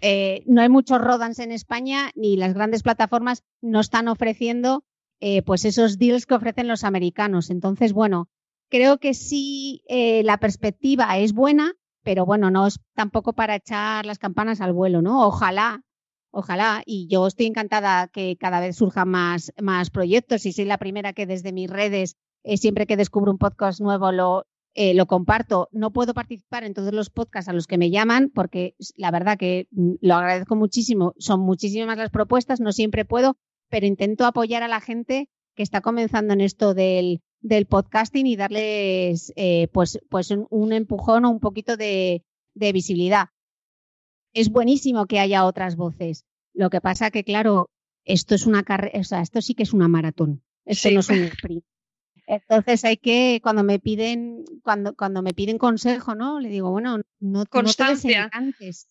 [0.00, 4.84] Eh, no hay muchos rodans en España ni las grandes plataformas no están ofreciendo
[5.20, 7.50] eh, pues esos deals que ofrecen los americanos.
[7.50, 8.28] Entonces, bueno,
[8.68, 14.04] creo que sí eh, la perspectiva es buena, pero bueno, no es tampoco para echar
[14.04, 15.26] las campanas al vuelo, ¿no?
[15.26, 15.82] Ojalá,
[16.30, 20.78] ojalá, y yo estoy encantada que cada vez surjan más, más proyectos y soy la
[20.78, 25.06] primera que desde mis redes, eh, siempre que descubro un podcast nuevo, lo, eh, lo
[25.06, 25.68] comparto.
[25.72, 29.36] No puedo participar en todos los podcasts a los que me llaman porque la verdad
[29.36, 31.12] que mm, lo agradezco muchísimo.
[31.18, 33.36] Son muchísimas las propuestas, no siempre puedo,
[33.68, 38.36] pero intento apoyar a la gente que está comenzando en esto del, del podcasting y
[38.36, 42.22] darles eh, pues, pues un, empujón o un poquito de,
[42.54, 43.30] visibilidad.
[44.34, 46.24] Es buenísimo que haya otras voces.
[46.54, 47.70] Lo que pasa que, claro,
[48.04, 50.44] esto es una carrera, o sea, esto sí que es una maratón.
[50.64, 51.64] Esto no es un sprint.
[52.26, 56.40] Entonces hay que, cuando me piden, cuando, cuando me piden consejo, ¿no?
[56.40, 58.88] Le digo, bueno, no, no te desencantes.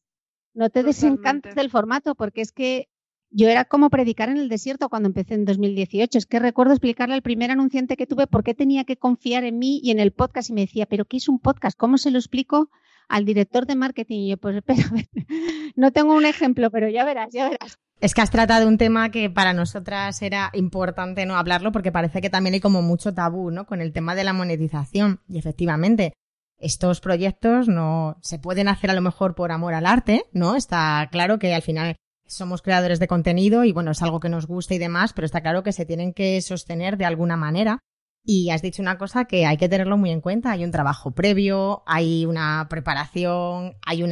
[0.54, 2.88] No te desencantes del formato, porque es que
[3.30, 6.18] yo era como predicar en el desierto cuando empecé en 2018.
[6.18, 9.60] Es que recuerdo explicarle al primer anunciante que tuve por qué tenía que confiar en
[9.60, 11.78] mí y en el podcast y me decía, pero ¿qué es un podcast?
[11.78, 12.70] ¿Cómo se lo explico
[13.10, 14.20] al director de marketing?
[14.22, 14.84] Y yo, pues espera,
[15.76, 17.78] no tengo un ejemplo, pero ya verás, ya verás.
[18.02, 22.22] Es que has tratado un tema que para nosotras era importante no hablarlo porque parece
[22.22, 23.66] que también hay como mucho tabú, ¿no?
[23.66, 25.22] Con el tema de la monetización.
[25.28, 26.14] Y efectivamente,
[26.58, 30.56] estos proyectos no se pueden hacer a lo mejor por amor al arte, ¿no?
[30.56, 31.96] Está claro que al final
[32.28, 35.42] somos creadores de contenido y bueno, es algo que nos gusta y demás, pero está
[35.42, 37.80] claro que se tienen que sostener de alguna manera.
[38.28, 40.52] Y has dicho una cosa que hay que tenerlo muy en cuenta.
[40.52, 44.04] Hay un trabajo previo, hay una preparación, hay,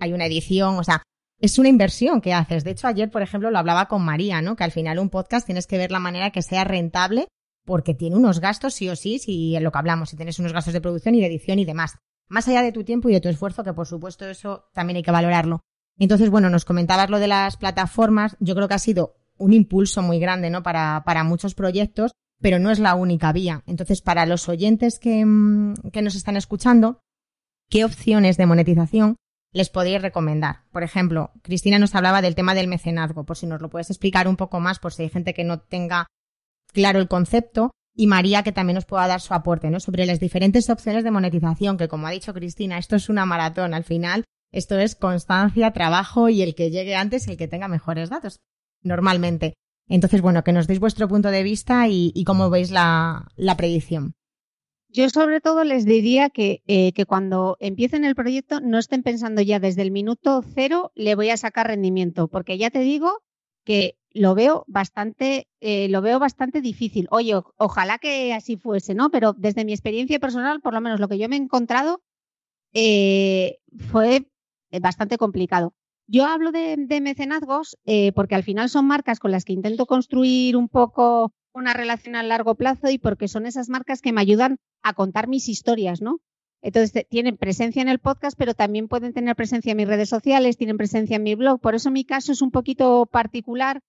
[0.00, 1.02] hay una edición, o sea,
[1.40, 2.64] es una inversión que haces.
[2.64, 4.56] De hecho, ayer, por ejemplo, lo hablaba con María, ¿no?
[4.56, 7.28] Que al final un podcast tienes que ver la manera que sea rentable
[7.64, 10.74] porque tiene unos gastos sí o sí, si lo que hablamos, si tienes unos gastos
[10.74, 11.96] de producción y de edición y demás.
[12.28, 15.02] Más allá de tu tiempo y de tu esfuerzo, que por supuesto eso también hay
[15.02, 15.60] que valorarlo.
[15.98, 18.36] Entonces, bueno, nos comentabas lo de las plataformas.
[18.40, 20.62] Yo creo que ha sido un impulso muy grande, ¿no?
[20.62, 23.62] Para, para muchos proyectos, pero no es la única vía.
[23.66, 27.00] Entonces, para los oyentes que, mm, que nos están escuchando,
[27.68, 29.16] ¿qué opciones de monetización
[29.54, 30.64] les podéis recomendar?
[30.70, 34.28] Por ejemplo, Cristina nos hablaba del tema del mecenazgo, por si nos lo puedes explicar
[34.28, 36.06] un poco más, por si hay gente que no tenga
[36.74, 37.70] claro el concepto.
[37.96, 39.80] Y María, que también nos pueda dar su aporte, ¿no?
[39.80, 43.72] Sobre las diferentes opciones de monetización, que como ha dicho Cristina, esto es una maratón
[43.72, 48.08] al final esto es constancia, trabajo y el que llegue antes, el que tenga mejores
[48.08, 48.38] datos,
[48.82, 49.54] normalmente.
[49.88, 54.14] Entonces, bueno, que nos deis vuestro punto de vista y, cómo veis la, predicción.
[54.94, 59.42] Yo sobre todo les diría que, eh, que, cuando empiecen el proyecto no estén pensando
[59.42, 63.20] ya desde el minuto cero le voy a sacar rendimiento, porque ya te digo
[63.64, 67.08] que lo veo bastante, eh, lo veo bastante difícil.
[67.10, 69.10] Oye, ojalá que así fuese, ¿no?
[69.10, 72.00] Pero desde mi experiencia personal, por lo menos lo que yo me he encontrado,
[72.72, 73.58] eh,
[73.90, 74.28] fue
[74.80, 75.74] bastante complicado.
[76.06, 80.56] Yo hablo de, mecenazgos eh, porque al final son marcas con las que intento construir
[80.56, 84.58] un poco una relación a largo plazo y porque son esas marcas que me ayudan
[84.82, 86.20] a contar mis historias, ¿no?
[86.60, 90.56] Entonces tienen presencia en el podcast, pero también pueden tener presencia en mis redes sociales,
[90.56, 91.60] tienen presencia en mi blog.
[91.60, 93.80] Por eso mi caso es un poquito particular,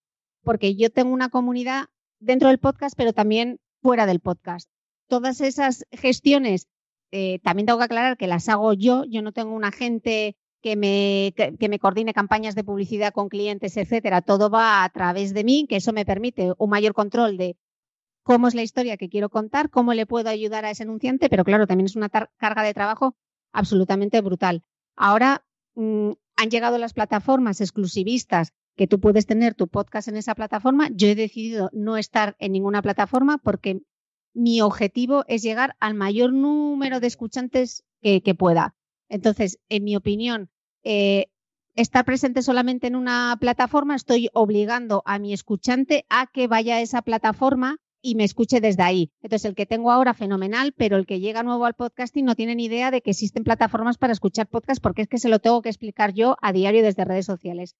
[0.43, 1.86] porque yo tengo una comunidad
[2.19, 4.69] dentro del podcast, pero también fuera del podcast.
[5.08, 6.67] Todas esas gestiones,
[7.12, 9.06] eh, también tengo que aclarar que las hago yo.
[9.06, 13.78] Yo no tengo un agente que me, que, me coordine campañas de publicidad con clientes,
[13.78, 14.23] etcétera.
[14.23, 17.56] Todo va a través de mí, que eso me permite un mayor control de
[18.23, 21.43] cómo es la historia que quiero contar, cómo le puedo ayudar a ese enunciante, pero
[21.43, 23.15] claro, también es una carga de trabajo
[23.54, 24.63] absolutamente brutal.
[24.95, 30.34] Ahora mm, han llegado las plataformas exclusivistas que tú puedes tener tu podcast en esa
[30.34, 30.89] plataforma.
[30.91, 33.82] Yo he decidido no estar en ninguna plataforma porque
[34.34, 38.75] mi objetivo es llegar al mayor número de escuchantes que, pueda.
[39.10, 40.49] Entonces, en mi opinión,
[40.86, 41.28] eh,
[41.76, 46.82] estar presente solamente en una plataforma, estoy obligando a mi escuchante a que vaya a
[46.82, 49.12] esa plataforma y me escuche desde ahí.
[49.21, 52.56] Entonces, el que tengo ahora, fenomenal, pero el que llega nuevo al podcasting no tiene
[52.56, 55.62] ni idea de que existen plataformas para escuchar podcast porque es que se lo tengo
[55.63, 57.76] que explicar yo a diario desde redes sociales.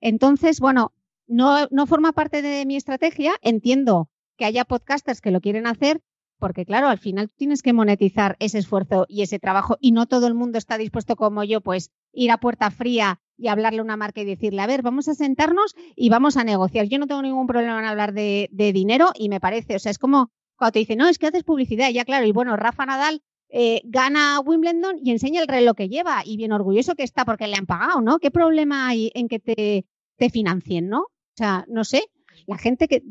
[0.00, 0.92] Entonces, bueno,
[1.28, 3.32] no, no forma parte de mi estrategia.
[3.42, 6.02] Entiendo que haya podcasters que lo quieren hacer,
[6.40, 10.26] porque claro, al final tienes que monetizar ese esfuerzo y ese trabajo y no todo
[10.26, 13.96] el mundo está dispuesto como yo, pues ir a puerta fría y hablarle a una
[13.96, 16.86] marca y decirle, a ver, vamos a sentarnos y vamos a negociar.
[16.86, 19.98] Yo no tengo ningún problema en hablar de, dinero y me parece, o sea, es
[19.98, 23.22] como cuando te dicen, no, es que haces publicidad, ya claro, y bueno, Rafa Nadal
[23.48, 27.46] eh, gana Wimbledon y enseña el reloj que lleva y bien orgulloso que está porque
[27.46, 28.18] le han pagado, ¿no?
[28.18, 31.00] ¿Qué problema hay en que te, te financien, ¿no?
[31.00, 32.02] O sea, no sé,
[32.46, 33.02] la gente que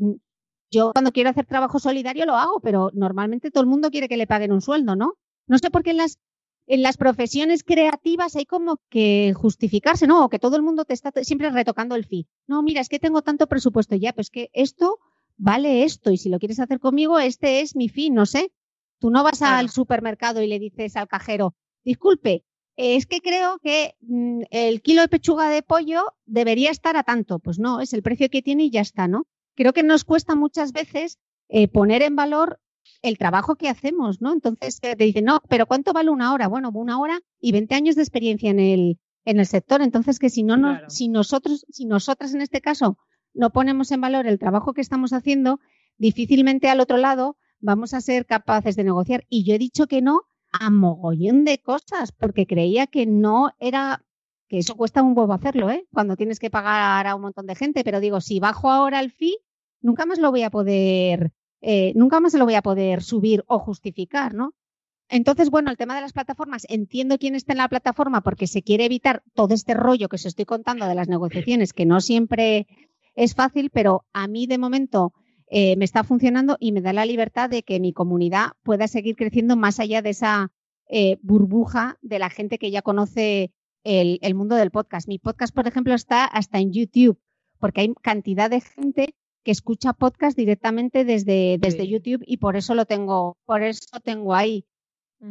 [0.71, 4.17] yo cuando quiero hacer trabajo solidario lo hago, pero normalmente todo el mundo quiere que
[4.17, 5.15] le paguen un sueldo, ¿no?
[5.47, 6.19] No sé por qué en las,
[6.67, 10.23] en las profesiones creativas hay como que justificarse, ¿no?
[10.23, 12.27] O que todo el mundo te está siempre retocando el fee.
[12.47, 14.99] No, mira, es que tengo tanto presupuesto ya, pues que esto
[15.37, 18.51] vale esto y si lo quieres hacer conmigo, este es mi fin, no sé.
[18.99, 22.43] Tú no vas al supermercado y le dices al cajero, disculpe,
[22.75, 27.39] es que creo que mm, el kilo de pechuga de pollo debería estar a tanto.
[27.39, 29.25] Pues no, es el precio que tiene y ya está, ¿no?
[29.59, 31.19] Creo que nos cuesta muchas veces
[31.49, 32.61] eh, poner en valor
[33.01, 34.31] el trabajo que hacemos, ¿no?
[34.31, 36.47] Entonces te dicen, no, pero ¿cuánto vale una hora?
[36.47, 39.81] Bueno, una hora y 20 años de experiencia en el, en el sector.
[39.81, 42.97] Entonces, que si no nos, si nosotros, si nosotras en este caso
[43.33, 45.59] no ponemos en valor el trabajo que estamos haciendo,
[45.97, 49.25] difícilmente al otro lado vamos a ser capaces de negociar.
[49.27, 50.21] Y yo he dicho que no
[50.53, 54.05] a mogollón de cosas, porque creía que no era,
[54.47, 55.85] que eso cuesta un huevo hacerlo, ¿eh?
[55.91, 59.11] Cuando tienes que pagar a un montón de gente, pero digo, si bajo ahora el
[59.11, 59.37] fee,
[59.81, 63.59] nunca más lo voy a poder, eh, nunca más lo voy a poder subir o
[63.59, 64.53] justificar, ¿no?
[65.09, 68.61] Entonces, bueno, el tema de las plataformas, entiendo quién está en la plataforma porque se
[68.61, 72.67] quiere evitar todo este rollo que os estoy contando de las negociaciones, que no siempre
[73.15, 75.13] es fácil, pero a mí de momento
[75.47, 79.15] eh, me está funcionando y me da la libertad de que mi comunidad pueda seguir
[79.15, 80.51] creciendo más allá de esa
[80.87, 83.51] eh, burbuja de la gente que ya conoce
[83.83, 85.07] el, el, mundo del podcast.
[85.07, 87.19] Mi podcast, por ejemplo, está hasta en YouTube,
[87.57, 92.75] porque hay cantidad de gente que escucha podcast directamente desde, desde YouTube y por eso
[92.75, 94.65] lo tengo, por eso tengo ahí.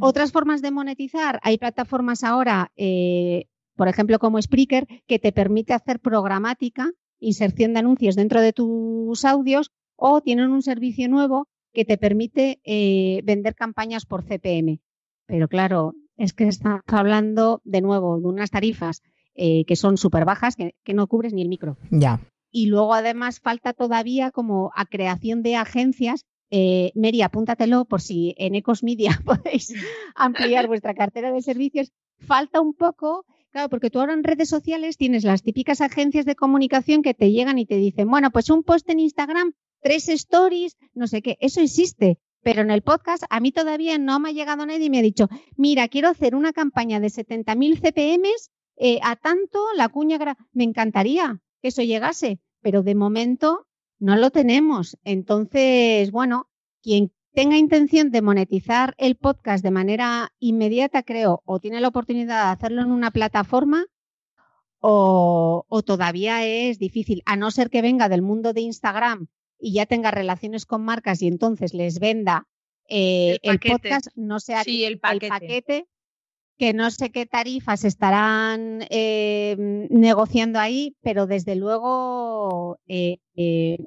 [0.00, 5.72] Otras formas de monetizar, hay plataformas ahora, eh, por ejemplo, como Spreaker, que te permite
[5.72, 6.90] hacer programática,
[7.20, 12.60] inserción de anuncios dentro de tus audios, o tienen un servicio nuevo que te permite
[12.64, 14.80] eh, vender campañas por CPM.
[15.26, 19.02] Pero claro, es que estamos hablando de nuevo de unas tarifas
[19.34, 21.76] eh, que son súper bajas, que, que, no cubres ni el micro.
[21.90, 22.20] Ya.
[22.50, 26.24] Y luego además falta todavía como a creación de agencias.
[26.50, 29.72] Eh, Mary, apúntatelo por si en Ecos Media podéis
[30.14, 31.92] ampliar vuestra cartera de servicios.
[32.18, 36.34] Falta un poco, claro, porque tú ahora en redes sociales tienes las típicas agencias de
[36.34, 40.76] comunicación que te llegan y te dicen, bueno, pues un post en Instagram, tres stories,
[40.94, 42.18] no sé qué, eso existe.
[42.42, 45.02] Pero en el podcast a mí todavía no me ha llegado nadie y me ha
[45.02, 50.18] dicho, mira, quiero hacer una campaña de 70.000 CPMs eh, a tanto la cuña,
[50.52, 53.66] me encantaría que eso llegase, pero de momento
[53.98, 54.96] no lo tenemos.
[55.04, 56.48] Entonces, bueno,
[56.82, 62.46] quien tenga intención de monetizar el podcast de manera inmediata, creo, o tiene la oportunidad
[62.46, 63.86] de hacerlo en una plataforma,
[64.80, 69.26] o, todavía es difícil, a no ser que venga del mundo de Instagram
[69.58, 72.46] y ya tenga relaciones con marcas y entonces les venda
[72.88, 75.88] eh, el, podcast, no sea sí, el paquete
[76.58, 79.54] que no sé qué tarifas estarán eh,
[79.90, 83.78] negociando ahí, pero desde luego, eh, eh,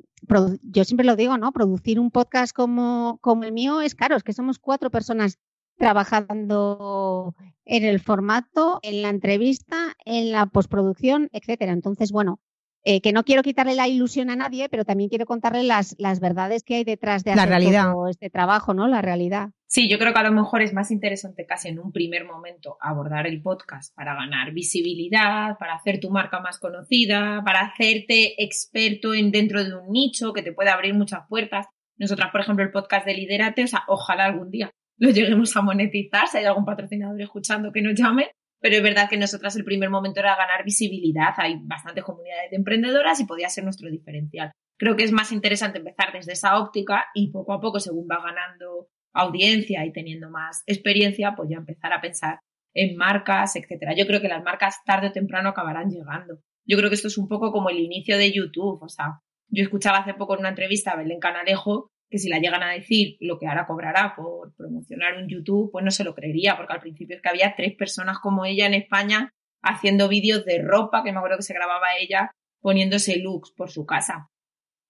[0.64, 1.52] yo siempre lo digo, ¿no?
[1.52, 5.38] Producir un podcast como, como el mío es caro, es que somos cuatro personas
[5.78, 11.74] trabajando en el formato, en la entrevista, en la postproducción, etcétera.
[11.74, 12.40] Entonces, bueno,
[12.84, 16.20] eh, que no quiero quitarle la ilusión a nadie, pero también quiero contarle las, las
[16.20, 17.92] verdades que hay detrás de la realidad.
[17.92, 18.88] todo este trabajo, ¿no?
[18.88, 19.52] La realidad.
[19.68, 22.78] Sí, yo creo que a lo mejor es más interesante casi en un primer momento
[22.82, 29.14] abordar el podcast para ganar visibilidad, para hacer tu marca más conocida, para hacerte experto
[29.14, 31.68] en dentro de un nicho que te puede abrir muchas puertas.
[31.98, 35.62] Nosotras, por ejemplo, el podcast de Liderate, o sea, ojalá algún día lo lleguemos a
[35.62, 38.32] monetizar, si hay algún patrocinador escuchando que nos llame,
[38.62, 41.34] pero es verdad que nosotras el primer momento era ganar visibilidad.
[41.38, 44.52] Hay bastantes comunidades de emprendedoras y podía ser nuestro diferencial.
[44.78, 48.22] Creo que es más interesante empezar desde esa óptica y poco a poco, según va
[48.24, 52.40] ganando audiencia y teniendo más experiencia, pues ya empezar a pensar
[52.74, 53.94] en marcas, etcétera.
[53.96, 56.40] Yo creo que las marcas tarde o temprano acabarán llegando.
[56.66, 58.82] Yo creo que esto es un poco como el inicio de YouTube.
[58.82, 62.40] O sea, yo escuchaba hace poco en una entrevista a Belén Canalejo que si la
[62.40, 66.14] llegan a decir lo que ahora cobrará por promocionar un YouTube, pues no se lo
[66.14, 69.34] creería, porque al principio es que había tres personas como ella en España
[69.64, 73.86] haciendo vídeos de ropa, que me acuerdo que se grababa ella poniéndose looks por su
[73.86, 74.30] casa.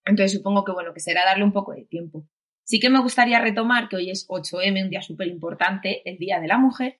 [0.04, 2.26] Entonces supongo que bueno, que será darle un poco de tiempo.
[2.64, 6.40] Sí que me gustaría retomar que hoy es 8M, un día súper importante, el Día
[6.40, 7.00] de la Mujer,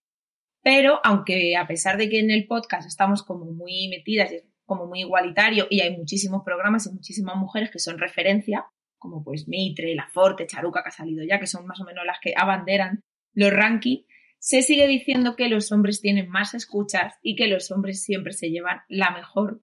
[0.62, 4.86] pero aunque a pesar de que en el podcast estamos como muy metidas, es como
[4.86, 8.68] muy igualitario y hay muchísimos programas y muchísimas mujeres que son referencia,
[9.02, 12.06] como pues Mitre, La Forte, Charuca, que ha salido ya, que son más o menos
[12.06, 14.06] las que abanderan los rankings,
[14.38, 18.52] se sigue diciendo que los hombres tienen más escuchas y que los hombres siempre se
[18.52, 19.62] llevan la mejor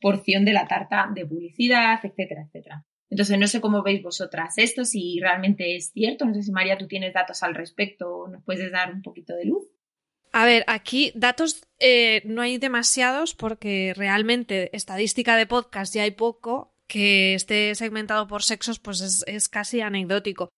[0.00, 2.84] porción de la tarta de publicidad, etcétera, etcétera.
[3.08, 6.24] Entonces, no sé cómo veis vosotras esto, si realmente es cierto.
[6.24, 9.46] No sé si María, tú tienes datos al respecto, ¿nos puedes dar un poquito de
[9.46, 9.68] luz?
[10.32, 16.12] A ver, aquí datos eh, no hay demasiados porque realmente estadística de podcast ya hay
[16.12, 20.50] poco que esté segmentado por sexos, pues es, casi anecdótico.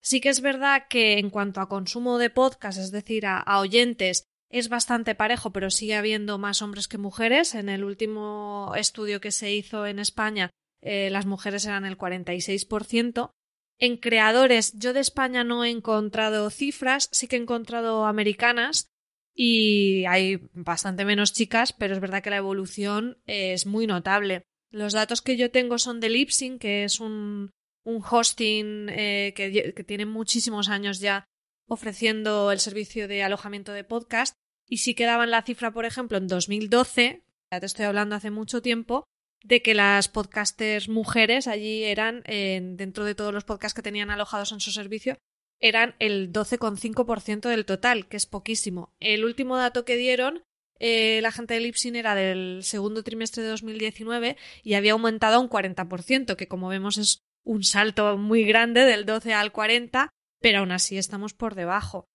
[0.00, 4.24] Sí que es verdad que en cuanto a consumo de podcast, es decir, a, oyentes,
[4.48, 7.56] es bastante parejo, pero sigue habiendo más hombres que mujeres.
[7.56, 13.32] En el último estudio que se hizo en España, eh, las mujeres eran el 46%.
[13.80, 18.86] En creadores, yo de España no he encontrado cifras, sí que he encontrado americanas
[19.34, 24.44] y hay bastante menos chicas, pero es verdad que la evolución es muy notable.
[24.70, 27.50] Los datos que yo tengo son de Lipsyn, que es un,
[27.84, 31.24] un hosting eh, que, tiene muchísimos años ya
[31.66, 34.34] ofreciendo el servicio de alojamiento de podcast.
[34.68, 38.30] Y sí que daban la cifra, por ejemplo, en 2012, ya te estoy hablando hace
[38.30, 39.04] mucho tiempo,
[39.42, 44.52] de que las podcasters mujeres allí eran, dentro de todos los podcasts que tenían alojados
[44.52, 45.18] en su servicio,
[45.60, 48.94] eran el 12,5% del total, que es poquísimo.
[49.00, 50.44] El último dato que dieron
[50.80, 55.40] eh, la gente de Lipsin era del segundo trimestre de 2019 y había aumentado a
[55.40, 60.08] un 40%, que como vemos es un salto muy grande del 12 al 40,
[60.40, 62.06] pero aún así estamos por debajo.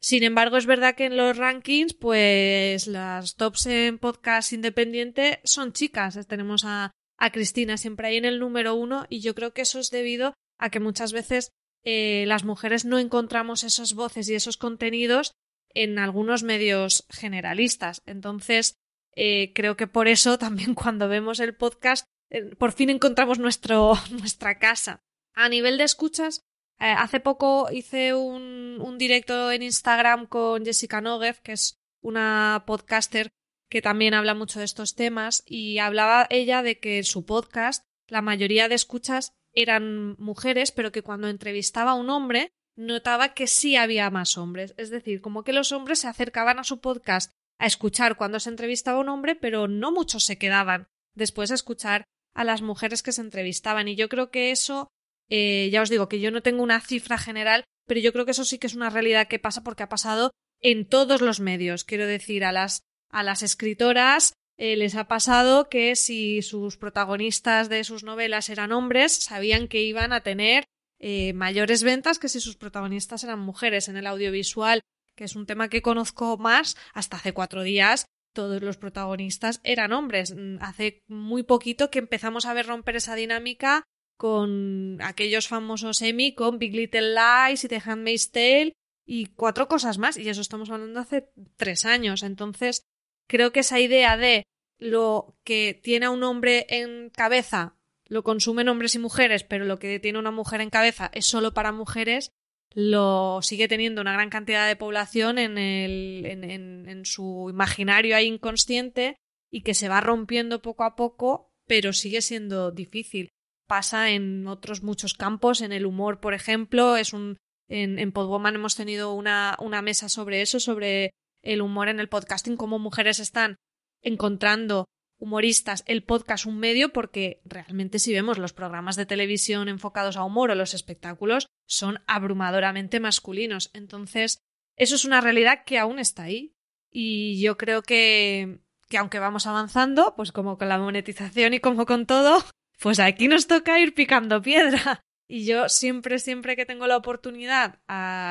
[0.00, 5.72] Sin embargo, es verdad que en los rankings, pues las tops en podcast independiente son
[5.72, 6.18] chicas.
[6.26, 9.78] Tenemos a, a Cristina siempre ahí en el número uno y yo creo que eso
[9.78, 11.50] es debido a que muchas veces
[11.84, 15.32] eh, las mujeres no encontramos esas voces y esos contenidos
[15.74, 18.02] en algunos medios generalistas.
[18.06, 18.76] Entonces,
[19.14, 23.94] eh, creo que por eso también cuando vemos el podcast, eh, por fin encontramos nuestro,
[24.10, 25.02] nuestra casa.
[25.34, 26.42] A nivel de escuchas,
[26.78, 32.64] eh, hace poco hice un, un, directo en Instagram con Jessica Noguez, que es una
[32.66, 33.30] podcaster
[33.70, 37.86] que también habla mucho de estos temas, y hablaba ella de que en su podcast
[38.06, 43.46] la mayoría de escuchas eran mujeres, pero que cuando entrevistaba a un hombre notaba que
[43.46, 44.74] sí había más hombres.
[44.76, 48.50] Es decir, como que los hombres se acercaban a su podcast a escuchar cuando se
[48.50, 52.04] entrevistaba un hombre, pero no muchos se quedaban después a escuchar
[52.34, 53.88] a las mujeres que se entrevistaban.
[53.88, 54.88] Y yo creo que eso,
[55.28, 58.30] eh, ya os digo que yo no tengo una cifra general, pero yo creo que
[58.30, 61.84] eso sí que es una realidad que pasa porque ha pasado en todos los medios.
[61.84, 67.68] Quiero decir, a las, a las escritoras eh, les ha pasado que si sus protagonistas
[67.68, 70.64] de sus novelas eran hombres, sabían que iban a tener
[71.04, 74.82] eh, mayores ventas que si sus protagonistas eran mujeres en el audiovisual,
[75.16, 78.06] que es un tema que conozco más hasta hace cuatro días.
[78.32, 80.34] Todos los protagonistas eran hombres.
[80.34, 83.82] Mm, hace muy poquito que empezamos a ver romper esa dinámica
[84.16, 88.72] con aquellos famosos Emmy, con Big Little Lies y The Handmaid's Tale
[89.04, 90.16] y cuatro cosas más.
[90.16, 92.22] Y eso estamos hablando hace tres años.
[92.22, 92.84] Entonces,
[93.28, 94.44] creo que esa idea de
[94.78, 97.76] lo que tiene a un hombre en cabeza
[98.08, 101.54] lo consumen hombres y mujeres, pero lo que tiene una mujer en cabeza es solo
[101.54, 102.30] para mujeres,
[102.74, 108.26] lo sigue teniendo una gran cantidad de población en, el, en, en, su imaginario ahí
[108.26, 109.16] inconsciente
[109.50, 113.28] y que se va rompiendo poco a poco, pero sigue siendo difícil.
[113.66, 117.36] Pasa en otros muchos campos, en el humor, por ejemplo, es un
[117.68, 122.08] En, en Podwoman hemos tenido una, una mesa sobre eso, sobre el humor en el
[122.08, 123.56] podcasting, cómo mujeres están
[124.02, 124.86] encontrando
[125.22, 130.24] humoristas el podcast un medio porque realmente si vemos los programas de televisión enfocados a
[130.24, 133.70] humor o los espectáculos son abrumadoramente masculinos.
[133.72, 134.40] Entonces,
[134.76, 136.56] eso es una realidad que aún está ahí.
[136.90, 138.58] Y yo creo que,
[138.88, 142.44] que aunque vamos avanzando, pues como con la monetización y como con todo,
[142.80, 145.04] pues aquí nos toca ir picando piedra.
[145.28, 147.78] Y yo siempre, siempre que tengo la oportunidad,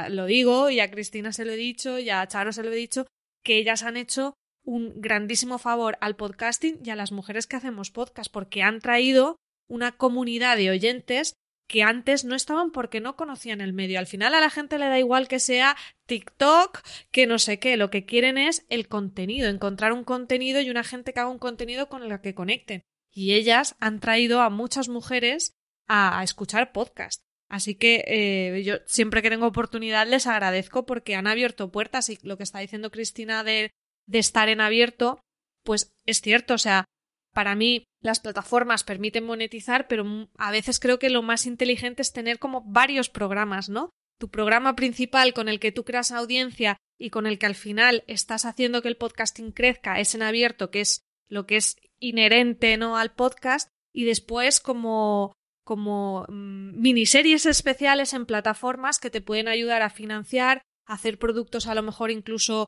[0.10, 2.76] lo digo, y a Cristina se lo he dicho, y a Charo se lo he
[2.76, 3.08] dicho,
[3.44, 7.92] que ellas han hecho un grandísimo favor al podcasting y a las mujeres que hacemos
[7.92, 9.38] podcast, porque han traído
[9.68, 11.36] una comunidad de oyentes
[11.68, 13.98] que antes no estaban porque no conocían el medio.
[13.98, 16.82] Al final a la gente le da igual que sea TikTok,
[17.12, 20.84] que no sé qué, lo que quieren es el contenido, encontrar un contenido y una
[20.84, 22.84] gente que haga un contenido con el que conecten.
[23.14, 25.54] Y ellas han traído a muchas mujeres
[25.88, 27.24] a, escuchar podcast.
[27.50, 32.18] Así que eh, yo siempre que tengo oportunidad les agradezco porque han abierto puertas y
[32.22, 33.72] lo que está diciendo Cristina de,
[34.06, 35.20] de estar en abierto,
[35.64, 36.86] pues es cierto, o sea,
[37.34, 42.12] para mí las plataformas permiten monetizar, pero a veces creo que lo más inteligente es
[42.12, 43.90] tener como varios programas, ¿no?
[44.20, 48.04] Tu programa principal con el que tú creas audiencia y con el que al final
[48.08, 52.78] estás haciendo que el podcasting crezca es en abierto, que es lo que es inherente
[52.78, 52.98] ¿no?
[52.98, 55.34] al podcast, y después como
[55.64, 61.68] como mm, miniseries especiales en plataformas que te pueden ayudar a financiar, a hacer productos
[61.68, 62.66] a lo mejor incluso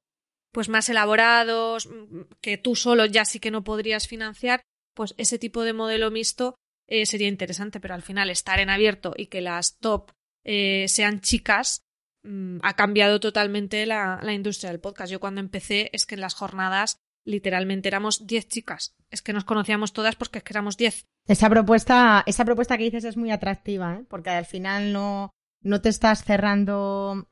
[0.53, 4.61] pues más elaborados, mm, que tú solo ya sí que no podrías financiar,
[4.93, 6.55] pues ese tipo de modelo mixto
[6.87, 10.11] eh, sería interesante, pero al final estar en abierto y que las top
[10.45, 11.81] eh, sean chicas
[12.23, 15.11] mm, ha cambiado totalmente la, la, industria del podcast.
[15.11, 18.95] Yo cuando empecé es que en las jornadas literalmente éramos 10 chicas.
[19.09, 21.07] Es que nos conocíamos todas porque es que éramos 10.
[21.27, 24.05] Esa propuesta, esa propuesta que dices es muy atractiva, ¿eh?
[24.09, 25.31] porque al final no,
[25.61, 27.27] no te estás cerrando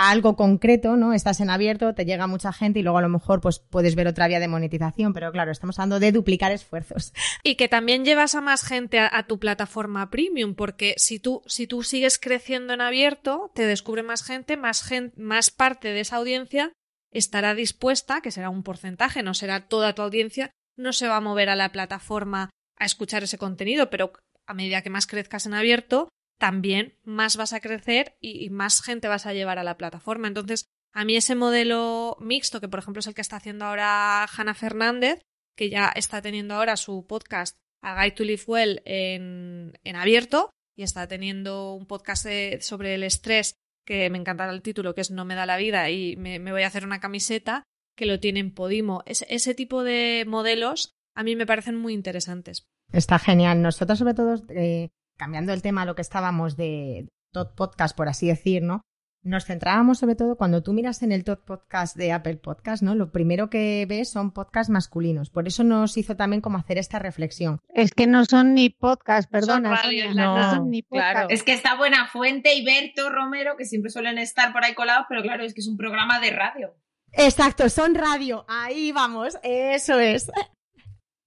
[0.00, 1.12] a algo concreto, ¿no?
[1.12, 4.06] Estás en abierto, te llega mucha gente y luego a lo mejor pues puedes ver
[4.08, 7.12] otra vía de monetización, pero claro, estamos hablando de duplicar esfuerzos.
[7.42, 11.66] Y que también llevas a más gente a, tu plataforma premium, porque si tú, si
[11.66, 16.16] tú sigues creciendo en abierto, te descubre más gente, más gente, más parte de esa
[16.16, 16.72] audiencia
[17.10, 21.20] estará dispuesta, que será un porcentaje, no será toda tu audiencia, no se va a
[21.20, 24.12] mover a la plataforma a escuchar ese contenido, pero
[24.46, 26.08] a medida que más crezcas en abierto,
[26.40, 30.26] también más vas a crecer y, más gente vas a llevar a la plataforma.
[30.26, 34.24] Entonces, a mí ese modelo mixto, que por ejemplo es el que está haciendo ahora
[34.24, 35.20] Hanna Fernández,
[35.54, 40.50] que ya está teniendo ahora su podcast A Guide to Live Well en, en abierto
[40.74, 42.26] y está teniendo un podcast
[42.60, 45.90] sobre el estrés que me encanta el título, que es No me da la vida
[45.90, 47.64] y me, voy a hacer una camiseta,
[47.96, 49.02] que lo tiene en Podimo.
[49.04, 52.66] ese tipo de modelos a mí me parecen muy interesantes.
[52.92, 53.60] Está genial.
[53.60, 54.88] Nosotros, sobre todo, eh,
[55.20, 58.80] cambiando el tema a lo que estábamos de top podcast, por así decir, ¿no?
[59.22, 62.94] Nos centrábamos sobre todo cuando tú miras en el top podcast de Apple Podcast, ¿no?
[62.94, 65.28] Lo primero que ves son podcasts masculinos.
[65.28, 67.60] Por eso nos hizo también como hacer esta reflexión.
[67.68, 69.78] Es que no son ni podcast, perdona.
[70.14, 71.30] no, son ni podcast.
[71.30, 75.04] Es que está Buena Fuente y Berto Romero, que siempre suelen estar por ahí colados,
[75.06, 76.74] pero claro, es que es un programa de radio.
[77.12, 78.46] Exacto, son radio.
[78.48, 80.32] Ahí vamos, eso es.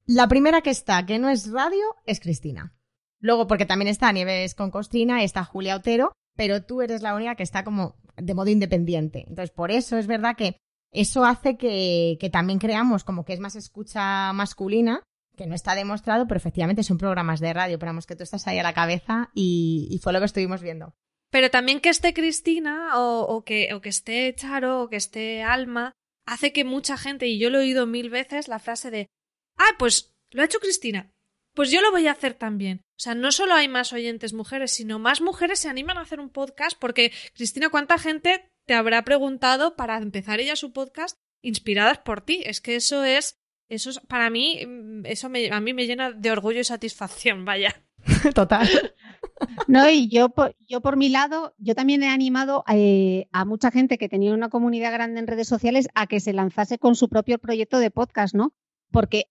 [0.08, 2.74] La primera que está, que no es radio, es Cristina.
[3.24, 7.36] Luego, porque también está Nieves con Costrina, está Julia Otero, pero tú eres la única
[7.36, 9.24] que está como de modo independiente.
[9.30, 10.57] Entonces, por eso es verdad que
[10.91, 15.03] eso hace que, también creamos como que es más escucha masculina,
[15.38, 18.45] que no está demostrado, pero efectivamente son programas de radio, pero vamos que tú estás
[18.45, 20.93] ahí a la cabeza y, y fue lo que estuvimos viendo.
[21.32, 25.43] Pero también que esté Cristina o, o, que, o que esté Charo o que esté
[25.43, 25.93] Alma
[26.26, 29.07] hace que mucha gente, y yo lo he oído mil veces, la frase de,
[29.57, 31.09] ah, pues lo ha hecho Cristina,
[31.53, 32.82] pues yo lo voy a hacer también.
[33.04, 36.22] O sea, no solo hay más oyentes mujeres, sino más mujeres se animan a hacer
[36.22, 41.97] un podcast porque, Cristina, ¿cuánta gente te habrá preguntado para empezar ella su podcast inspiradas
[41.97, 42.43] por ti?
[42.45, 46.14] Es que eso es, eso es, para mí, mm, eso me, a mí me llena
[46.14, 47.76] de orgullo y satisfacción, vaya.
[48.34, 48.70] Total.
[49.68, 53.70] No, y yo por, yo por mi lado, yo también he animado eh, a mucha
[53.70, 57.10] gente que tenía una comunidad grande en redes sociales a que se lanzase con su
[57.10, 58.54] propio proyecto de podcast, ¿no?
[58.91, 59.26] Porque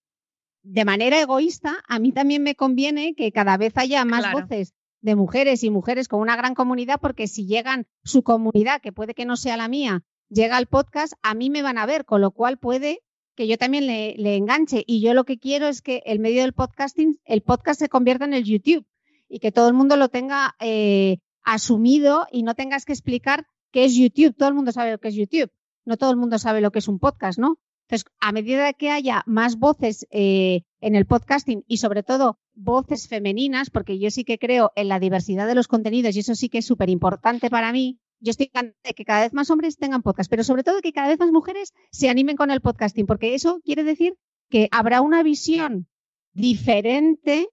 [0.63, 5.17] de manera egoísta, a mí también me conviene que cada vez haya más voces de
[5.17, 9.25] mujeres y mujeres con una gran comunidad, porque si llegan su comunidad, que puede que
[9.25, 12.31] no sea la mía, llega al podcast, a mí me van a ver, con lo
[12.31, 13.03] cual puede
[13.35, 14.85] que yo también le, enganche.
[14.87, 18.25] Y yo lo que quiero es que el medio del podcasting, el podcast se convierta
[18.25, 18.87] en el YouTube
[19.29, 23.85] y que todo el mundo lo tenga eh, asumido y no tengas que explicar qué
[23.85, 24.37] es YouTube.
[24.37, 25.51] Todo el mundo sabe lo que es YouTube.
[25.85, 27.59] No todo el mundo sabe lo que es un podcast, ¿no?
[27.93, 33.07] Entonces, a medida que haya más voces eh, en el podcasting y sobre todo voces
[33.07, 36.49] femeninas, porque yo sí que creo en la diversidad de los contenidos y eso sí
[36.49, 38.51] que es súper importante para mí, yo estoy
[38.83, 41.33] de que cada vez más hombres tengan podcast, pero sobre todo que cada vez más
[41.33, 44.15] mujeres se animen con el podcasting, porque eso quiere decir
[44.49, 45.87] que habrá una visión
[46.33, 47.51] diferente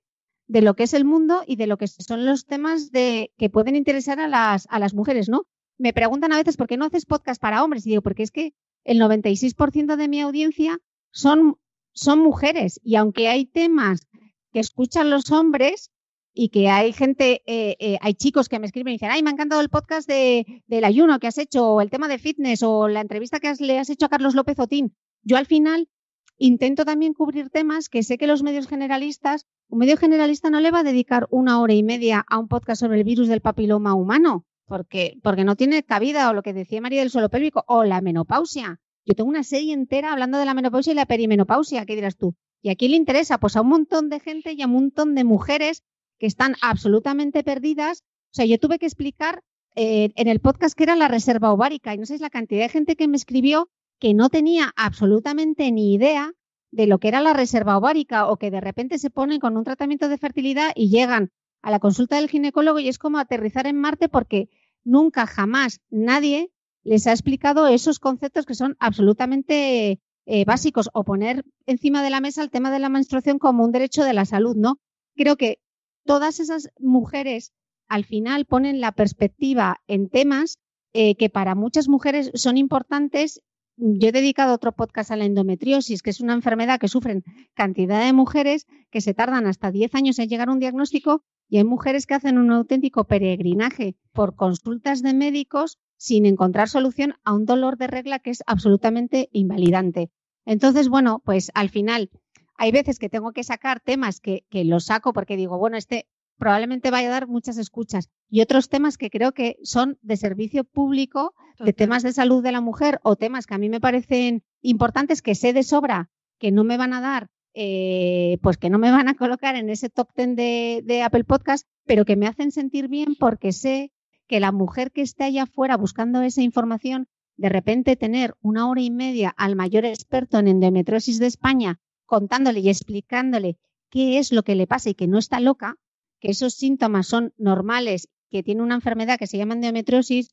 [0.48, 3.76] de lo que es el mundo y de lo que son los temas que pueden
[3.76, 5.48] interesar a las, a las mujeres, ¿no?
[5.78, 8.32] Me preguntan a veces por qué no haces podcast para hombres y digo, porque es
[8.32, 8.54] que
[8.84, 10.80] el 96% de mi audiencia
[11.12, 11.58] son,
[11.94, 14.08] son mujeres y aunque hay temas
[14.52, 15.92] que escuchan los hombres
[16.34, 19.30] y que hay gente, eh, eh, hay chicos que me escriben y dicen, ay, me
[19.30, 22.64] ha encantado el podcast de, del ayuno que has hecho, o el tema de fitness,
[22.64, 24.96] o la entrevista que le has hecho a Carlos López Otín.
[25.24, 25.90] Yo al final
[26.38, 30.72] intento también cubrir temas que sé que los medios generalistas, un medio generalista no le
[30.72, 33.94] va a dedicar una hora y media a un podcast sobre el virus del papiloma
[33.94, 37.84] humano, porque, porque no tiene cabida, o lo que decía María del suelo pélvico, o
[37.84, 38.80] la menopausia.
[39.06, 42.36] Yo tengo una serie entera hablando de la menopausia y la perimenopausia, ¿qué dirás tú?
[42.62, 43.40] ¿Y a quién le interesa?
[43.40, 45.84] Pues a un montón de gente y a un montón de mujeres
[46.20, 48.04] que están absolutamente perdidas.
[48.32, 49.44] O sea, yo tuve que explicar
[49.76, 52.70] eh, en el podcast que era la reserva ovárica y no sé la cantidad de
[52.70, 56.34] gente que me escribió que no tenía absolutamente ni idea
[56.72, 59.64] de lo que era la reserva ovárica o que de repente se ponen con un
[59.64, 63.78] tratamiento de fertilidad y llegan a la consulta del ginecólogo y es como aterrizar en
[63.78, 64.50] Marte porque
[64.84, 66.52] nunca jamás nadie
[66.84, 72.22] les ha explicado esos conceptos que son absolutamente eh, básicos o poner encima de la
[72.22, 74.80] mesa el tema de la menstruación como un derecho de la salud, ¿no?
[75.16, 75.60] Creo que
[76.06, 77.52] todas esas mujeres
[77.88, 80.60] al final ponen la perspectiva en temas
[80.94, 83.42] eh, que para muchas mujeres son importantes.
[83.78, 87.24] Yo he dedicado otro podcast a la endometriosis, que es una enfermedad que sufren
[87.54, 91.58] cantidad de mujeres que se tardan hasta 10 años en llegar a un diagnóstico y
[91.58, 97.34] hay mujeres que hacen un auténtico peregrinaje por consultas de médicos sin encontrar solución a
[97.34, 100.12] un dolor de regla que es absolutamente invalidante.
[100.46, 102.12] Entonces, bueno, pues al final
[102.56, 106.08] hay veces que tengo que sacar temas que, que los saco porque digo, bueno, este
[106.38, 108.10] probablemente vaya a dar muchas escuchas.
[108.30, 112.54] Y otros temas que creo que son de servicio público, de temas de salud de
[112.54, 116.52] la mujer o temas que a mí me parecen importantes, que sé de sobra que
[116.52, 119.90] no me van a dar, eh, pues que no me van a colocar en ese
[119.90, 123.92] top ten de, Apple Podcast, pero que me hacen sentir bien porque sé
[124.28, 128.82] que la mujer que esté allá afuera buscando esa información, de repente tener una hora
[128.82, 133.58] y media al mayor experto en endometriosis de España contándole y explicándole
[133.90, 135.76] qué es lo que le pasa y que no está loca,
[136.20, 140.30] que esos síntomas son normales, que tiene una enfermedad que se llama endometriosis,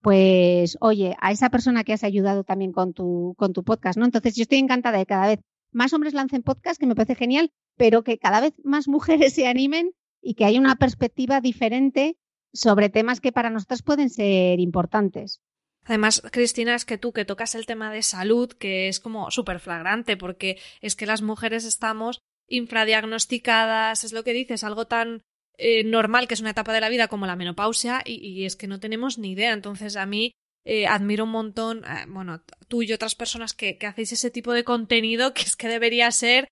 [0.00, 4.04] pues oye, a esa persona que has ayudado también con tu, con tu podcast, ¿no?
[4.04, 5.40] Entonces yo estoy encantada de cada vez
[5.74, 9.46] más hombres lancen podcast, que me parece genial, pero que cada vez más mujeres se
[9.46, 12.16] animen y que haya una perspectiva diferente
[12.52, 15.40] sobre temas que para nosotras pueden ser importantes.
[15.84, 19.60] Además, Cristina, es que tú que tocas el tema de salud, que es como súper
[19.60, 25.22] flagrante, porque es que las mujeres estamos infradiagnosticadas, es lo que dices, algo tan
[25.58, 28.66] eh, normal que es una etapa de la vida como la menopausia, y, es que
[28.66, 29.52] no tenemos ni idea.
[29.52, 30.32] Entonces, a mí
[30.64, 34.52] eh, admiro un montón, eh, bueno, tú y otras personas que, que, hacéis ese tipo
[34.52, 36.48] de contenido, que es que debería ser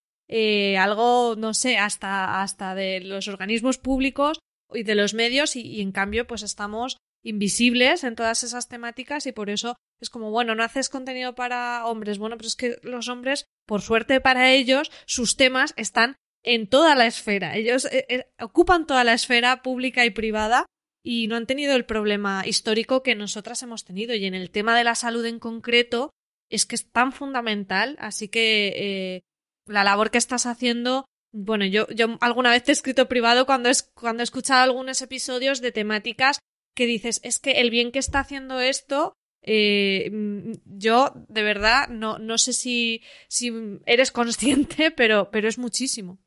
[0.78, 4.38] algo, no sé, hasta, hasta de los organismos públicos
[4.72, 9.32] y de los medios, y en cambio, pues estamos invisibles en todas esas temáticas y
[9.32, 13.08] por eso es como, bueno, no haces contenido para hombres, bueno, pero es que los
[13.08, 17.56] hombres, por suerte para ellos, sus temas están en toda la esfera.
[17.56, 20.66] Ellos eh, eh, ocupan toda la esfera pública y privada
[21.02, 24.14] y no han tenido el problema histórico que nosotras hemos tenido.
[24.14, 26.10] Y en el tema de la salud en concreto,
[26.48, 27.96] es que es tan fundamental.
[27.98, 29.22] Así que eh,
[29.66, 31.06] la labor que estás haciendo.
[31.32, 35.00] Bueno, yo, yo alguna vez te he escrito privado cuando, es, cuando he escuchado algunos
[35.00, 36.38] episodios de temáticas
[36.74, 41.88] que dices, es que el bien que está haciendo esto, eh, mm, yo de verdad
[41.88, 43.52] no, no sé si, si
[43.86, 46.18] eres consciente, pero, pero es muchísimo.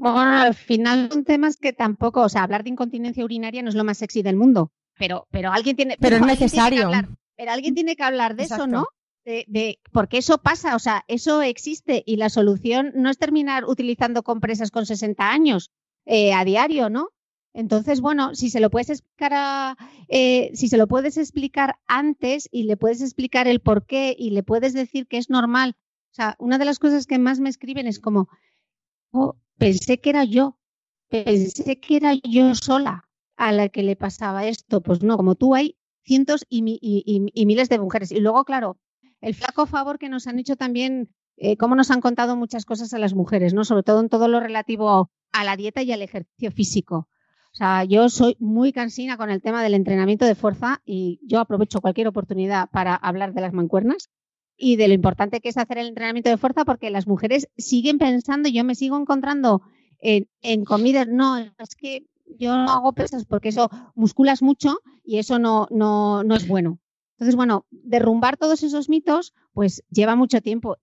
[0.00, 3.74] Bueno, al final son temas que tampoco, o sea, hablar de incontinencia urinaria no es
[3.74, 6.90] lo más sexy del mundo, pero, pero alguien tiene, pero, es necesario.
[7.36, 8.86] pero alguien tiene que hablar de eso, ¿no?
[9.24, 13.66] De, de, porque eso pasa, o sea, eso existe y la solución no es terminar
[13.66, 15.70] utilizando compresas con 60 años
[16.06, 17.10] eh, a diario, ¿no?
[17.52, 19.76] Entonces, bueno, si se lo puedes explicar a,
[20.08, 24.30] eh, si se lo puedes explicar antes y le puedes explicar el por qué y
[24.30, 25.74] le puedes decir que es normal.
[26.10, 28.28] O sea, una de las cosas que más me escriben es como,
[29.56, 30.58] pensé que era yo,
[31.08, 34.82] pensé que era yo sola a la que le pasaba esto.
[34.82, 38.12] Pues no, como tú hay cientos y, miles de mujeres.
[38.12, 38.78] Y luego, claro,
[39.20, 42.92] el flaco favor que nos han hecho también, eh, cómo nos han contado muchas cosas
[42.94, 43.64] a las mujeres, ¿no?
[43.64, 47.08] Sobre todo en todo lo relativo a la dieta y al ejercicio físico.
[47.52, 51.40] O sea, yo soy muy cansina con el tema del entrenamiento de fuerza y yo
[51.40, 54.10] aprovecho cualquier oportunidad para hablar de las mancuernas
[54.58, 57.98] y de lo importante que es hacer el entrenamiento de fuerza porque las mujeres siguen
[57.98, 59.62] pensando, yo me sigo encontrando
[60.00, 62.06] en, en comidas, no, es que
[62.38, 66.78] yo no hago pesas porque eso musculas mucho y eso no, no, no es bueno.
[67.12, 70.76] Entonces, bueno, derrumbar todos esos mitos, pues lleva mucho tiempo.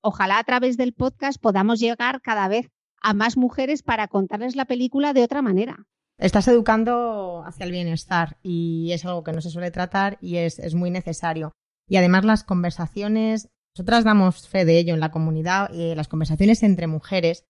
[0.00, 2.70] Ojalá a través del podcast podamos llegar cada vez
[3.02, 5.86] a más mujeres para contarles la película de otra manera.
[6.16, 10.58] Estás educando hacia el bienestar y es algo que no se suele tratar y es,
[10.58, 11.54] es muy necesario.
[11.86, 16.62] Y además las conversaciones, nosotras damos fe de ello en la comunidad, y las conversaciones
[16.62, 17.44] entre mujeres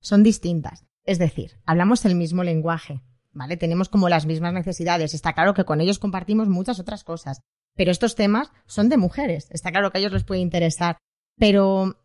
[0.00, 0.86] son distintas.
[1.04, 3.56] Es decir, hablamos el mismo lenguaje, ¿vale?
[3.56, 5.14] Tenemos como las mismas necesidades.
[5.14, 7.40] Está claro que con ellos compartimos muchas otras cosas.
[7.74, 9.48] Pero estos temas son de mujeres.
[9.50, 10.98] Está claro que a ellos les puede interesar.
[11.36, 12.00] Pero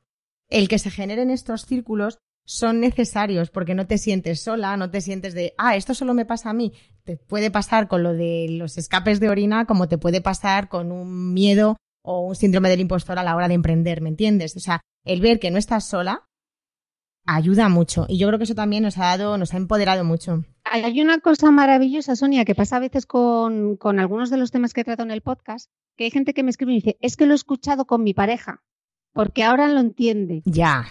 [0.49, 2.17] el que se generen estos círculos
[2.49, 6.25] son necesarios porque no te sientes sola, no te sientes de, ah, esto solo me
[6.25, 6.73] pasa a mí.
[7.03, 10.91] Te puede pasar con lo de los escapes de orina como te puede pasar con
[10.91, 14.57] un miedo o un síndrome del impostor a la hora de emprender, ¿me entiendes?
[14.57, 16.27] O sea, el ver que no estás sola
[17.27, 20.43] ayuda mucho y yo creo que eso también nos ha dado, nos ha empoderado mucho.
[20.63, 24.73] Hay una cosa maravillosa, Sonia, que pasa a veces con, con algunos de los temas
[24.73, 27.15] que he tratado en el podcast, que hay gente que me escribe y dice, es
[27.15, 28.63] que lo he escuchado con mi pareja,
[29.13, 30.41] porque ahora lo entiende.
[30.45, 30.89] Ya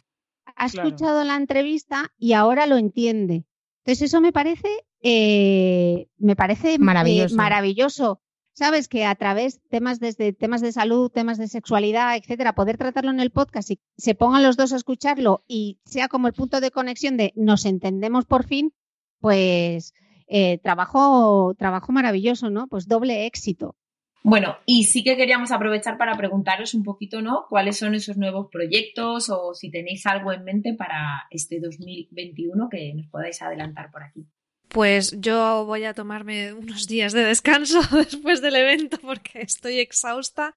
[0.59, 3.45] ha escuchado la entrevista y ahora lo entiende.
[3.85, 4.69] Entonces eso me parece,
[5.03, 7.37] eh, me parece eh, maravilloso.
[7.37, 8.21] maravilloso.
[8.53, 13.11] Sabes que a través temas desde temas de salud, temas de sexualidad, etcétera, poder tratarlo
[13.13, 16.61] en el podcast y se pongan los dos a escucharlo y sea como el punto
[16.61, 18.75] de conexión de nos entendemos por fin,
[19.21, 19.95] pues
[20.27, 22.67] eh, trabajo, trabajo maravilloso, ¿no?
[22.67, 23.77] Pues doble éxito.
[24.23, 27.47] Bueno, y sí que queríamos aprovechar para preguntaros un poquito, ¿no?
[27.49, 32.93] ¿Cuáles son esos nuevos proyectos o si tenéis algo en mente para este 2021 que
[32.95, 34.27] nos podáis adelantar por aquí?
[34.69, 40.53] Pues yo voy a tomarme unos días de descanso después del evento porque estoy exhausta,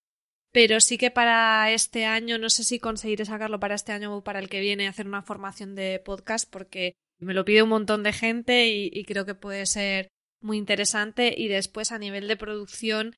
[0.51, 4.23] pero sí que para este año, no sé si conseguiré sacarlo para este año o
[4.23, 8.03] para el que viene, hacer una formación de podcast porque me lo pide un montón
[8.03, 10.09] de gente y, y creo que puede ser
[10.41, 13.15] muy interesante y después a nivel de producción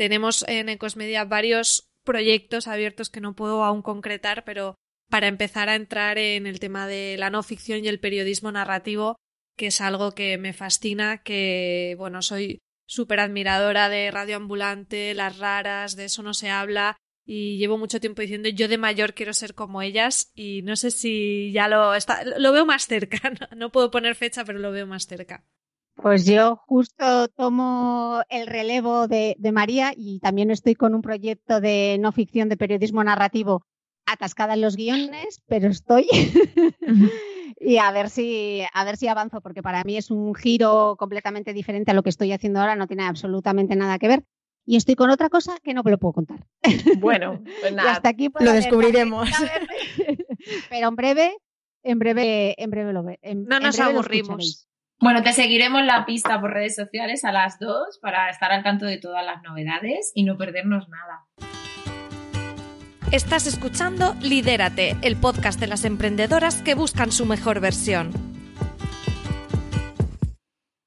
[0.00, 4.76] tenemos en Ecosmedia varios proyectos abiertos que no puedo aún concretar, pero
[5.10, 9.16] para empezar a entrar en el tema de la no ficción y el periodismo narrativo,
[9.58, 15.36] que es algo que me fascina, que, bueno, soy súper admiradora de Radio Ambulante, Las
[15.36, 16.96] Raras, de eso no se habla,
[17.26, 20.90] y llevo mucho tiempo diciendo yo de mayor quiero ser como ellas y no sé
[20.90, 23.20] si ya lo está lo veo más cerca
[23.54, 25.44] no puedo poner fecha pero lo veo más cerca
[26.02, 31.98] pues yo justo tomo el relevo de, María y también estoy con un proyecto de
[32.00, 33.66] no ficción de periodismo narrativo
[34.06, 36.06] atascada en los guiones, pero estoy
[37.60, 41.52] y a ver si a ver si avanzo porque para mí es un giro completamente
[41.52, 44.24] diferente a lo que estoy haciendo ahora, no tiene absolutamente nada que ver.
[44.66, 46.46] Y estoy con otra cosa que no me lo puedo contar.
[46.98, 47.92] Bueno, pues nada.
[47.92, 49.28] hasta aquí lo descubriremos.
[50.70, 51.36] pero en breve,
[51.82, 53.18] en breve, en breve lo ve.
[53.34, 54.69] no nos aburrimos.
[55.02, 58.84] Bueno, te seguiremos la pista por redes sociales a las dos para estar al tanto
[58.84, 61.26] de todas las novedades y no perdernos nada.
[63.10, 68.12] Estás escuchando Lidérate, el podcast de las emprendedoras que buscan su mejor versión.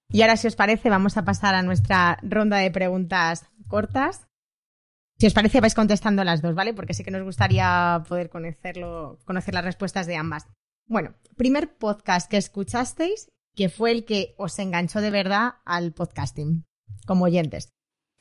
[0.09, 4.28] Y ahora, si os parece, vamos a pasar a nuestra ronda de preguntas cortas.
[5.18, 6.76] Si os parece, vais contestando las dos, ¿vale?
[6.76, 10.45] Porque sí que nos gustaría poder conocerlo, conocer las respuestas de ambas.
[10.86, 16.66] Bueno, primer podcast que escuchasteis que fue el que os enganchó de verdad al podcasting
[17.06, 17.70] como oyentes?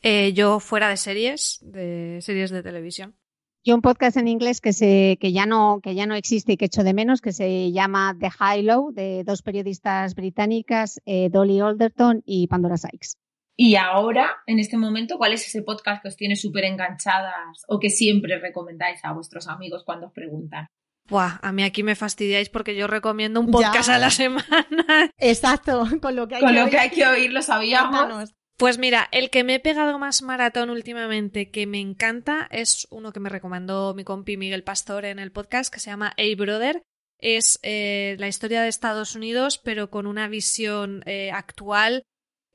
[0.02, 3.16] Eh, yo fuera de series, de series de televisión.
[3.64, 6.56] Yo un podcast en inglés que se que ya no que ya no existe y
[6.56, 11.28] que echo de menos que se llama The High Low de dos periodistas británicas eh,
[11.30, 13.14] Dolly Alderton y Pandora Sykes.
[13.56, 17.78] Y ahora, en este momento, ¿cuál es ese podcast que os tiene súper enganchadas o
[17.78, 20.66] que siempre recomendáis a vuestros amigos cuando os preguntan?
[21.12, 24.46] Buah, a mí aquí me fastidiáis porque yo recomiendo un podcast a la semana.
[25.18, 26.70] Exacto, con lo que hay, con que, lo oír.
[26.70, 28.32] que, hay que oír lo sabíamos.
[28.56, 33.12] Pues mira, el que me he pegado más maratón últimamente, que me encanta, es uno
[33.12, 36.82] que me recomendó mi compi Miguel Pastor en el podcast, que se llama Hey Brother.
[37.18, 42.04] Es eh, la historia de Estados Unidos, pero con una visión eh, actual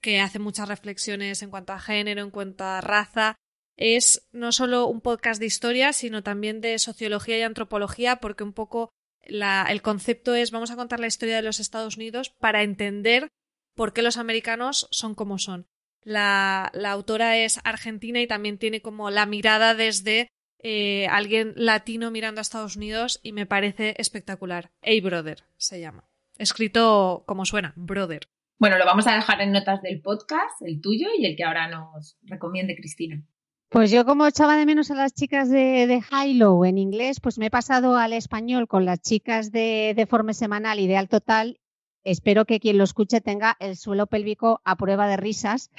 [0.01, 3.35] que hace muchas reflexiones en cuanto a género, en cuanto a raza,
[3.77, 8.53] es no solo un podcast de historia, sino también de sociología y antropología, porque un
[8.53, 8.89] poco
[9.21, 13.29] el concepto es vamos a contar la historia de los Estados Unidos para entender
[13.75, 15.67] por qué los americanos son como son.
[16.03, 22.09] La, la autora es argentina y también tiene como la mirada desde eh, alguien latino
[22.09, 24.71] mirando a Estados Unidos y me parece espectacular.
[24.81, 26.09] Hey Brother se llama.
[26.37, 28.27] Escrito como suena, Brother.
[28.59, 31.67] Bueno, lo vamos a dejar en notas del podcast, el tuyo y el que ahora
[31.67, 33.23] nos recomiende Cristina.
[33.69, 37.37] Pues yo como echaba de menos a las chicas de, de Hilo en inglés, pues
[37.37, 41.19] me he pasado al español con las chicas de, de Forme Semanal y de Alto
[41.19, 41.59] Tal
[42.07, 45.71] espero que quien lo escuche tenga el suelo pélvico a prueba de risas,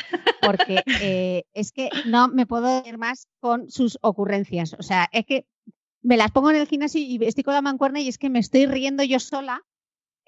[0.42, 4.76] porque eh, es que no me puedo ir más con sus ocurrencias.
[4.78, 5.46] O sea, es que
[6.02, 8.38] me las pongo en el gimnasio y estoy con la mancuerna y es que me
[8.38, 9.62] estoy riendo yo sola.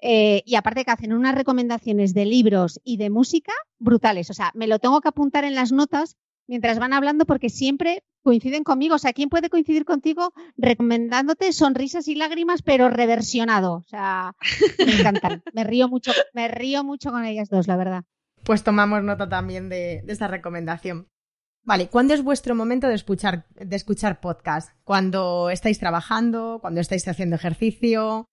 [0.03, 4.31] Eh, y aparte que hacen unas recomendaciones de libros y de música brutales.
[4.31, 6.17] O sea, me lo tengo que apuntar en las notas
[6.51, 8.95] mientras van hablando porque siempre coinciden conmigo.
[8.95, 13.75] O sea, ¿quién puede coincidir contigo recomendándote sonrisas y lágrimas, pero reversionado?
[13.75, 14.35] O sea,
[14.85, 15.41] me encantan.
[15.53, 18.03] me río mucho, me río mucho con ellas dos, la verdad.
[18.43, 21.07] Pues tomamos nota también de, esa recomendación.
[21.63, 24.75] Vale, ¿cuándo es vuestro momento de escuchar, de escuchar podcast?
[24.83, 26.57] ¿Cuando estáis trabajando?
[26.59, 28.25] ¿Cuando estáis haciendo ejercicio?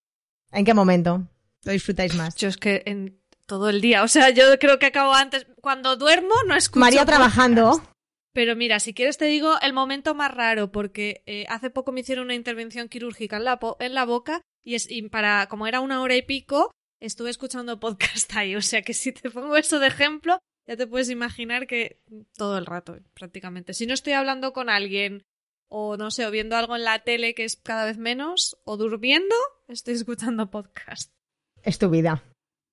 [0.50, 1.28] ¿En qué momento
[1.62, 2.34] lo disfrutáis más?
[2.34, 5.46] Yo es que en todo el día, o sea, yo creo que acabo antes.
[5.60, 6.80] Cuando duermo no escucho.
[6.80, 7.80] María trabajando.
[8.32, 12.00] Pero mira, si quieres te digo el momento más raro, porque eh, hace poco me
[12.00, 15.80] hicieron una intervención quirúrgica en la, en la boca y, es, y para, como era
[15.80, 16.70] una hora y pico,
[17.00, 18.56] estuve escuchando podcast ahí.
[18.56, 22.02] O sea que si te pongo eso de ejemplo, ya te puedes imaginar que
[22.36, 23.72] todo el rato, prácticamente.
[23.72, 25.22] Si no estoy hablando con alguien,
[25.68, 28.76] o no sé, o viendo algo en la tele que es cada vez menos, o
[28.76, 29.34] durmiendo,
[29.68, 31.10] estoy escuchando podcast.
[31.62, 32.22] Es tu vida.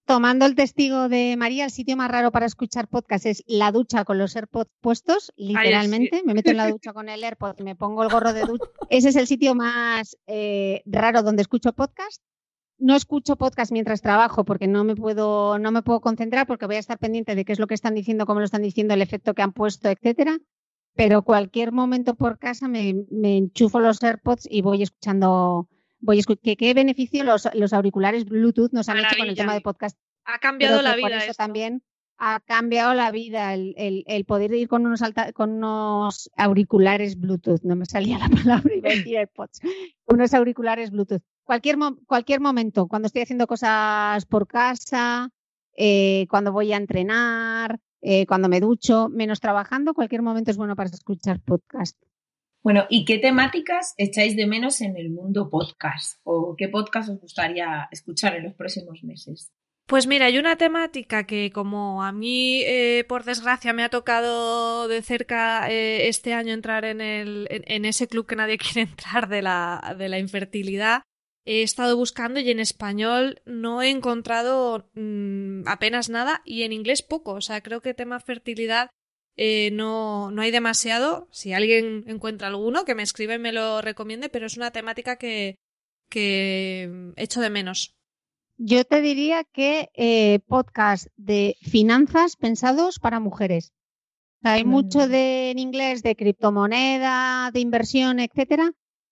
[0.05, 4.05] Tomando el testigo de María, el sitio más raro para escuchar podcast es la ducha
[4.05, 6.21] con los AirPods puestos, literalmente.
[6.23, 8.65] Me meto en la ducha con el AirPod, me pongo el gorro de ducha.
[8.91, 12.21] Ese es el sitio más eh, raro donde escucho podcast.
[12.77, 16.75] No escucho podcast mientras trabajo porque no me puedo, no me puedo concentrar porque voy
[16.75, 19.01] a estar pendiente de qué es lo que están diciendo, cómo lo están diciendo, el
[19.01, 20.37] efecto que han puesto, etcétera.
[20.93, 25.67] Pero cualquier momento por casa me, me enchufo los AirPods y voy escuchando
[25.99, 29.53] voy a ¿Qué, qué beneficio los, los, auriculares Bluetooth nos han hecho con el tema
[29.53, 29.97] de podcast.
[30.25, 31.09] Ha cambiado la vida.
[31.09, 31.83] Por eso también
[32.17, 35.01] ha cambiado la vida el, el, poder ir con unos,
[35.33, 37.61] con unos auriculares Bluetooth.
[37.63, 39.59] No me salía la palabra, iba a decir AirPods.
[40.07, 41.21] unos auriculares Bluetooth.
[41.43, 41.77] Cualquier,
[42.07, 45.29] cualquier momento, cuando estoy haciendo cosas por casa,
[45.77, 50.75] eh, cuando voy a entrenar, eh, cuando me ducho, menos trabajando, cualquier momento es bueno
[50.75, 51.97] para escuchar podcast.
[52.65, 56.19] Bueno, ¿y qué temáticas echáis de menos en el mundo podcast?
[56.23, 59.51] ¿O qué podcast os gustaría escuchar en los próximos meses?
[59.85, 64.87] Pues mira, hay una temática que como a mí, eh, por desgracia, me ha tocado
[64.87, 69.29] de cerca eh, este año entrar en, el, en, ese club que nadie quiere entrar
[69.29, 71.03] de la, de la infertilidad,
[71.45, 77.03] he estado buscando y en español no he encontrado mm, apenas nada y en inglés
[77.03, 77.33] poco.
[77.33, 78.89] O sea, creo que tema fertilidad
[79.37, 81.27] eh, no, no hay demasiado.
[81.31, 85.17] Si alguien encuentra alguno, que me escribe y me lo recomiende, pero es una temática
[85.17, 85.57] que,
[86.09, 87.95] que echo de menos.
[88.57, 93.73] Yo te diría que eh, podcast de finanzas pensados para mujeres.
[94.43, 98.71] Hay mucho de, en inglés de criptomoneda, de inversión, etcétera,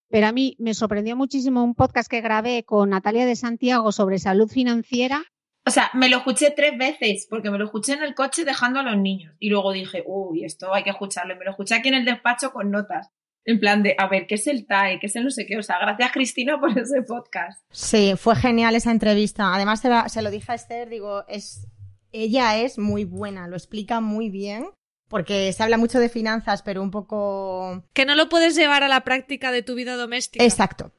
[0.10, 4.20] pero a mí me sorprendió muchísimo un podcast que grabé con Natalia de Santiago sobre
[4.20, 5.26] salud financiera
[5.66, 8.80] o sea, me lo escuché tres veces, porque me lo escuché en el coche dejando
[8.80, 9.34] a los niños.
[9.40, 11.34] Y luego dije, uy, esto hay que escucharlo.
[11.34, 13.10] Y me lo escuché aquí en el despacho con notas.
[13.46, 15.00] En plan de, a ver, ¿qué es el TAE?
[15.00, 15.58] ¿Qué es el no sé qué?
[15.58, 17.62] O sea, gracias Cristina por ese podcast.
[17.72, 19.54] Sí, fue genial esa entrevista.
[19.54, 21.68] Además, se, lo dije a Esther, digo, es,
[22.12, 24.70] ella es muy buena, lo explica muy bien.
[25.10, 27.84] Porque se habla mucho de finanzas, pero un poco...
[27.94, 30.44] Que no lo puedes llevar a la práctica de tu vida doméstica.
[30.44, 30.92] Exacto.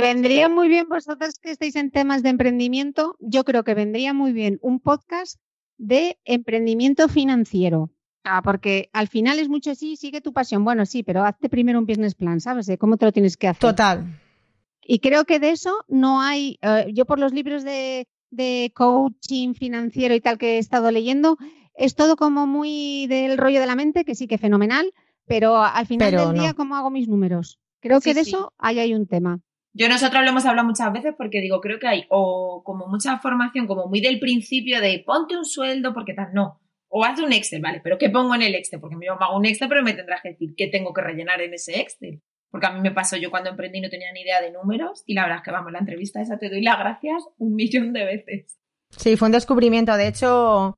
[0.00, 3.16] Vendría muy bien vosotros que estáis en temas de emprendimiento.
[3.20, 5.40] Yo creo que vendría muy bien un podcast
[5.78, 7.90] de emprendimiento financiero.
[8.24, 10.64] Ah, porque al final es mucho sí, sigue tu pasión.
[10.64, 12.66] Bueno, sí, pero hazte primero un business plan, ¿sabes?
[12.66, 13.60] De cómo te lo tienes que hacer.
[13.60, 14.20] Total.
[14.82, 16.58] Y creo que de eso no hay.
[16.62, 21.38] Eh, yo, por los libros de, de coaching financiero y tal que he estado leyendo,
[21.74, 24.92] es todo como muy del rollo de la mente, que sí que fenomenal,
[25.26, 27.58] pero al final del día, ¿cómo hago mis números?
[27.80, 29.40] Creo que de eso ahí hay un tema.
[29.72, 33.18] Yo nosotros lo hemos hablado muchas veces porque digo, creo que hay o como mucha
[33.18, 36.60] formación, como muy del principio de ponte un sueldo porque tal, no.
[36.88, 38.80] O haz un Excel, vale, pero ¿qué pongo en el Excel?
[38.80, 41.54] Porque yo hago un Excel, pero me tendrás que decir qué tengo que rellenar en
[41.54, 42.20] ese Excel.
[42.50, 45.14] Porque a mí me pasó, yo cuando emprendí no tenía ni idea de números y
[45.14, 48.04] la verdad es que vamos, la entrevista esa te doy las gracias un millón de
[48.04, 48.58] veces.
[48.90, 49.96] Sí, fue un descubrimiento.
[49.96, 50.74] De hecho,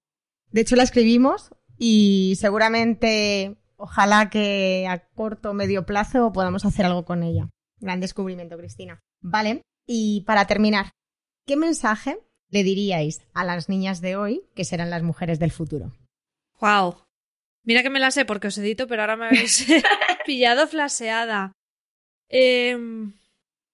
[0.50, 6.84] de hecho la escribimos y seguramente, ojalá que a corto o medio plazo podamos hacer
[6.84, 7.48] algo con ella.
[7.82, 9.00] Gran descubrimiento, Cristina.
[9.20, 10.92] Vale, y para terminar,
[11.46, 12.18] ¿qué mensaje
[12.48, 15.92] le diríais a las niñas de hoy que serán las mujeres del futuro?
[16.60, 17.02] Wow.
[17.64, 19.66] Mira que me la sé porque os edito, pero ahora me habéis
[20.26, 21.52] pillado flaseada.
[22.28, 23.14] Em,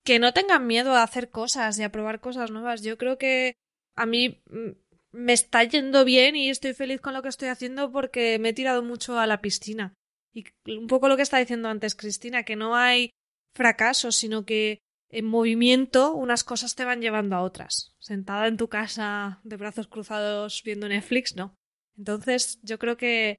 [0.04, 2.82] que no tengan miedo a hacer cosas y a probar cosas nuevas.
[2.82, 3.56] Yo creo que
[3.94, 4.70] a mí mm,
[5.12, 8.54] me está yendo bien y estoy feliz con lo que estoy haciendo porque me he
[8.54, 9.92] tirado mucho a la piscina.
[10.32, 10.46] Y
[10.78, 13.10] un poco lo que está diciendo antes Cristina, que no hay
[13.54, 14.80] fracasos, sino que
[15.10, 17.94] en movimiento unas cosas te van llevando a otras.
[17.98, 21.54] Sentada en tu casa de brazos cruzados viendo Netflix, no.
[21.96, 23.36] Entonces yo creo que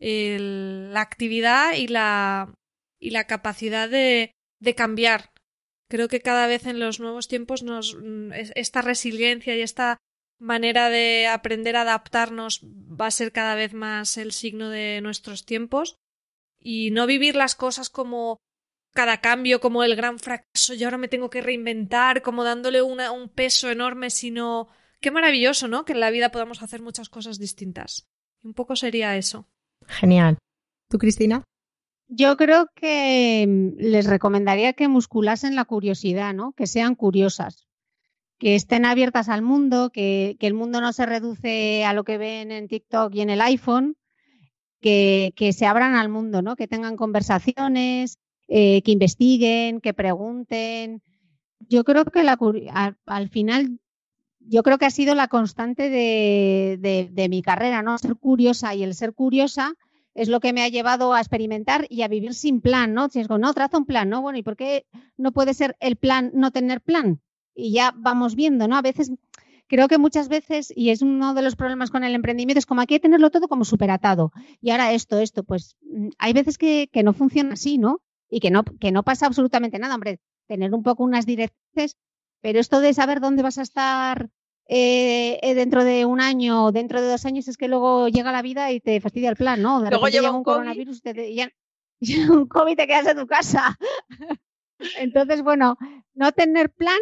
[0.00, 2.52] la actividad y la,
[2.98, 5.30] y la capacidad de, de cambiar.
[5.88, 7.96] Creo que cada vez en los nuevos tiempos nos,
[8.32, 9.98] esta resiliencia y esta
[10.38, 15.44] manera de aprender a adaptarnos va a ser cada vez más el signo de nuestros
[15.44, 15.96] tiempos
[16.58, 18.38] y no vivir las cosas como
[18.92, 23.28] cada cambio como el gran fracaso y ahora me tengo que reinventar, como dándole un
[23.34, 24.68] peso enorme, sino
[25.00, 25.84] qué maravilloso, ¿no?
[25.84, 28.08] Que en la vida podamos hacer muchas cosas distintas.
[28.42, 29.48] Un poco sería eso.
[29.86, 30.38] Genial.
[30.88, 31.44] ¿Tú, Cristina?
[32.08, 36.52] Yo creo que mm, les recomendaría que musculasen la curiosidad, ¿no?
[36.52, 37.66] Que sean curiosas,
[38.38, 42.18] que estén abiertas al mundo, que, que el mundo no se reduce a lo que
[42.18, 43.96] ven en TikTok y en el iPhone,
[44.80, 46.56] que, que se abran al mundo, ¿no?
[46.56, 48.18] Que tengan conversaciones,
[48.54, 51.00] eh, que investiguen, que pregunten.
[51.70, 52.38] Yo creo que la,
[53.06, 53.80] al, final,
[54.40, 57.96] yo creo que ha sido la constante de, mi carrera, ¿no?
[57.96, 59.72] Ser curiosa y el ser curiosa
[60.14, 63.08] es lo que me ha llevado a experimentar y a vivir sin plan, ¿no?
[63.08, 64.20] Si es como, no, traza un plan, ¿no?
[64.20, 64.84] Bueno, ¿y por qué
[65.16, 67.22] no puede ser el plan no tener plan?
[67.54, 68.76] Y ya vamos viendo, ¿no?
[68.76, 69.12] A veces,
[69.66, 72.82] creo que muchas veces, y es uno de los problemas con el emprendimiento, es como
[72.82, 74.30] hay que tenerlo todo como superatado.
[74.60, 78.02] Y ahora esto, esto, pues mm, hay veces que, que no funciona así, ¿no?
[78.32, 80.18] Y que no, que no pasa absolutamente nada, hombre,
[80.48, 81.98] tener un poco unas directrices,
[82.40, 84.30] pero esto de saber dónde vas a estar
[84.66, 88.32] eh, eh, dentro de un año o dentro de dos años es que luego llega
[88.32, 89.82] la vida y te fastidia el plan, ¿no?
[89.82, 91.02] De luego llega un, coronavirus
[91.34, 91.50] ya,
[92.30, 93.78] un COVID te quedas en tu casa.
[94.98, 95.76] Entonces, bueno,
[96.14, 96.98] no tener plan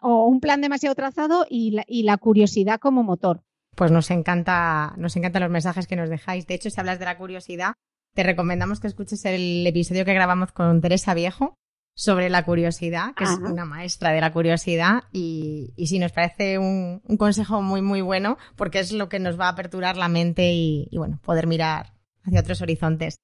[0.00, 3.42] o un plan demasiado trazado y la, y la curiosidad como motor.
[3.76, 6.46] Pues nos encanta, nos encantan los mensajes que nos dejáis.
[6.46, 7.74] De hecho, si hablas de la curiosidad,
[8.14, 11.54] te recomendamos que escuches el episodio que grabamos con Teresa Viejo
[11.96, 16.58] sobre la curiosidad, que es una maestra de la curiosidad y, y sí, nos parece
[16.58, 20.52] un, consejo muy, muy bueno porque es lo que nos va a aperturar la mente
[20.52, 21.92] y, y bueno, poder mirar
[22.24, 23.16] hacia otros horizontes.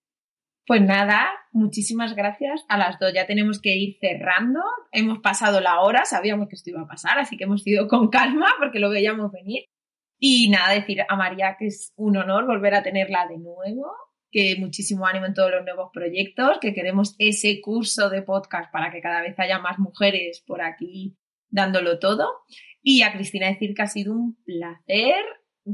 [0.67, 3.13] Pues nada, muchísimas gracias a las dos.
[3.13, 4.61] Ya tenemos que ir cerrando.
[4.93, 8.09] Hemos pasado la hora, sabíamos que esto iba a pasar, así que hemos ido con
[8.09, 9.65] calma porque lo veíamos venir.
[10.19, 13.91] Y nada, decir a María que es un honor volver a tenerla de nuevo
[14.31, 18.91] que muchísimo ánimo en todos los nuevos proyectos, que queremos ese curso de podcast para
[18.91, 21.17] que cada vez haya más mujeres por aquí
[21.49, 22.29] dándolo todo.
[22.83, 25.23] Y a Cristina decir que ha sido un placer,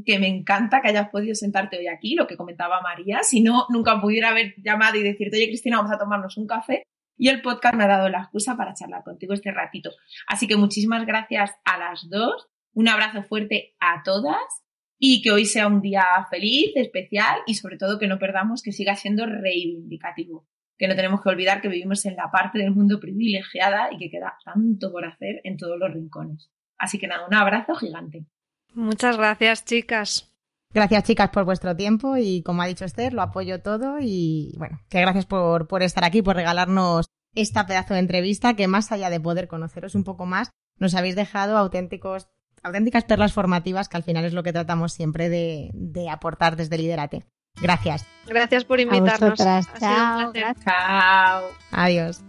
[0.04, 3.22] que me encanta que hayas podido sentarte hoy aquí, lo que comentaba María.
[3.22, 6.82] Si no, nunca pudiera haber llamado y decirte, oye Cristina, vamos a tomarnos un café.
[7.18, 9.90] Y el podcast me ha dado la excusa para charlar contigo este ratito.
[10.26, 12.48] Así que muchísimas gracias a las dos.
[12.74, 14.65] Un abrazo fuerte a todas
[14.98, 18.72] y que hoy sea un día feliz, especial y sobre todo que no perdamos que
[18.72, 20.46] siga siendo reivindicativo.
[20.78, 24.10] Que no tenemos que olvidar que vivimos en la parte del mundo privilegiada y que
[24.10, 26.50] queda tanto por hacer en todos los rincones.
[26.78, 28.26] Así que nada, un abrazo gigante.
[28.74, 30.32] Muchas gracias, chicas.
[30.74, 34.80] Gracias, chicas, por vuestro tiempo y como ha dicho Esther, lo apoyo todo y bueno,
[34.90, 39.08] que gracias por, por estar aquí, por regalarnos esta pedazo de entrevista que más allá
[39.08, 42.28] de poder conoceros un poco más, nos habéis dejado auténticos
[42.66, 46.76] auténticas perlas formativas que al final es lo que tratamos siempre de, de aportar desde
[46.76, 47.24] Liderate.
[47.60, 48.06] Gracias.
[48.26, 49.38] Gracias por invitarnos.
[49.38, 50.32] Chao.
[50.62, 51.42] Chao.
[51.70, 52.22] Adiós.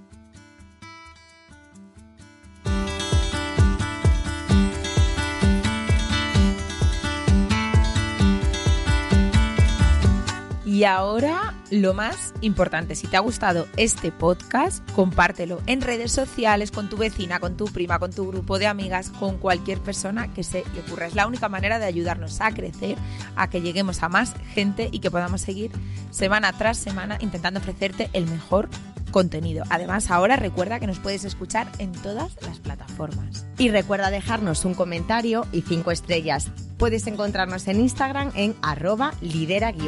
[10.78, 16.70] Y ahora lo más importante, si te ha gustado este podcast, compártelo en redes sociales
[16.70, 20.44] con tu vecina, con tu prima, con tu grupo de amigas, con cualquier persona que
[20.44, 21.08] se le ocurra.
[21.08, 22.96] Es la única manera de ayudarnos a crecer,
[23.36, 25.72] a que lleguemos a más gente y que podamos seguir
[26.12, 28.70] semana tras semana intentando ofrecerte el mejor
[29.12, 29.64] contenido.
[29.70, 33.46] Además, ahora recuerda que nos puedes escuchar en todas las plataformas.
[33.58, 36.52] Y recuerda dejarnos un comentario y cinco estrellas.
[36.78, 39.82] Puedes encontrarnos en Instagram en arroba lidera-te.es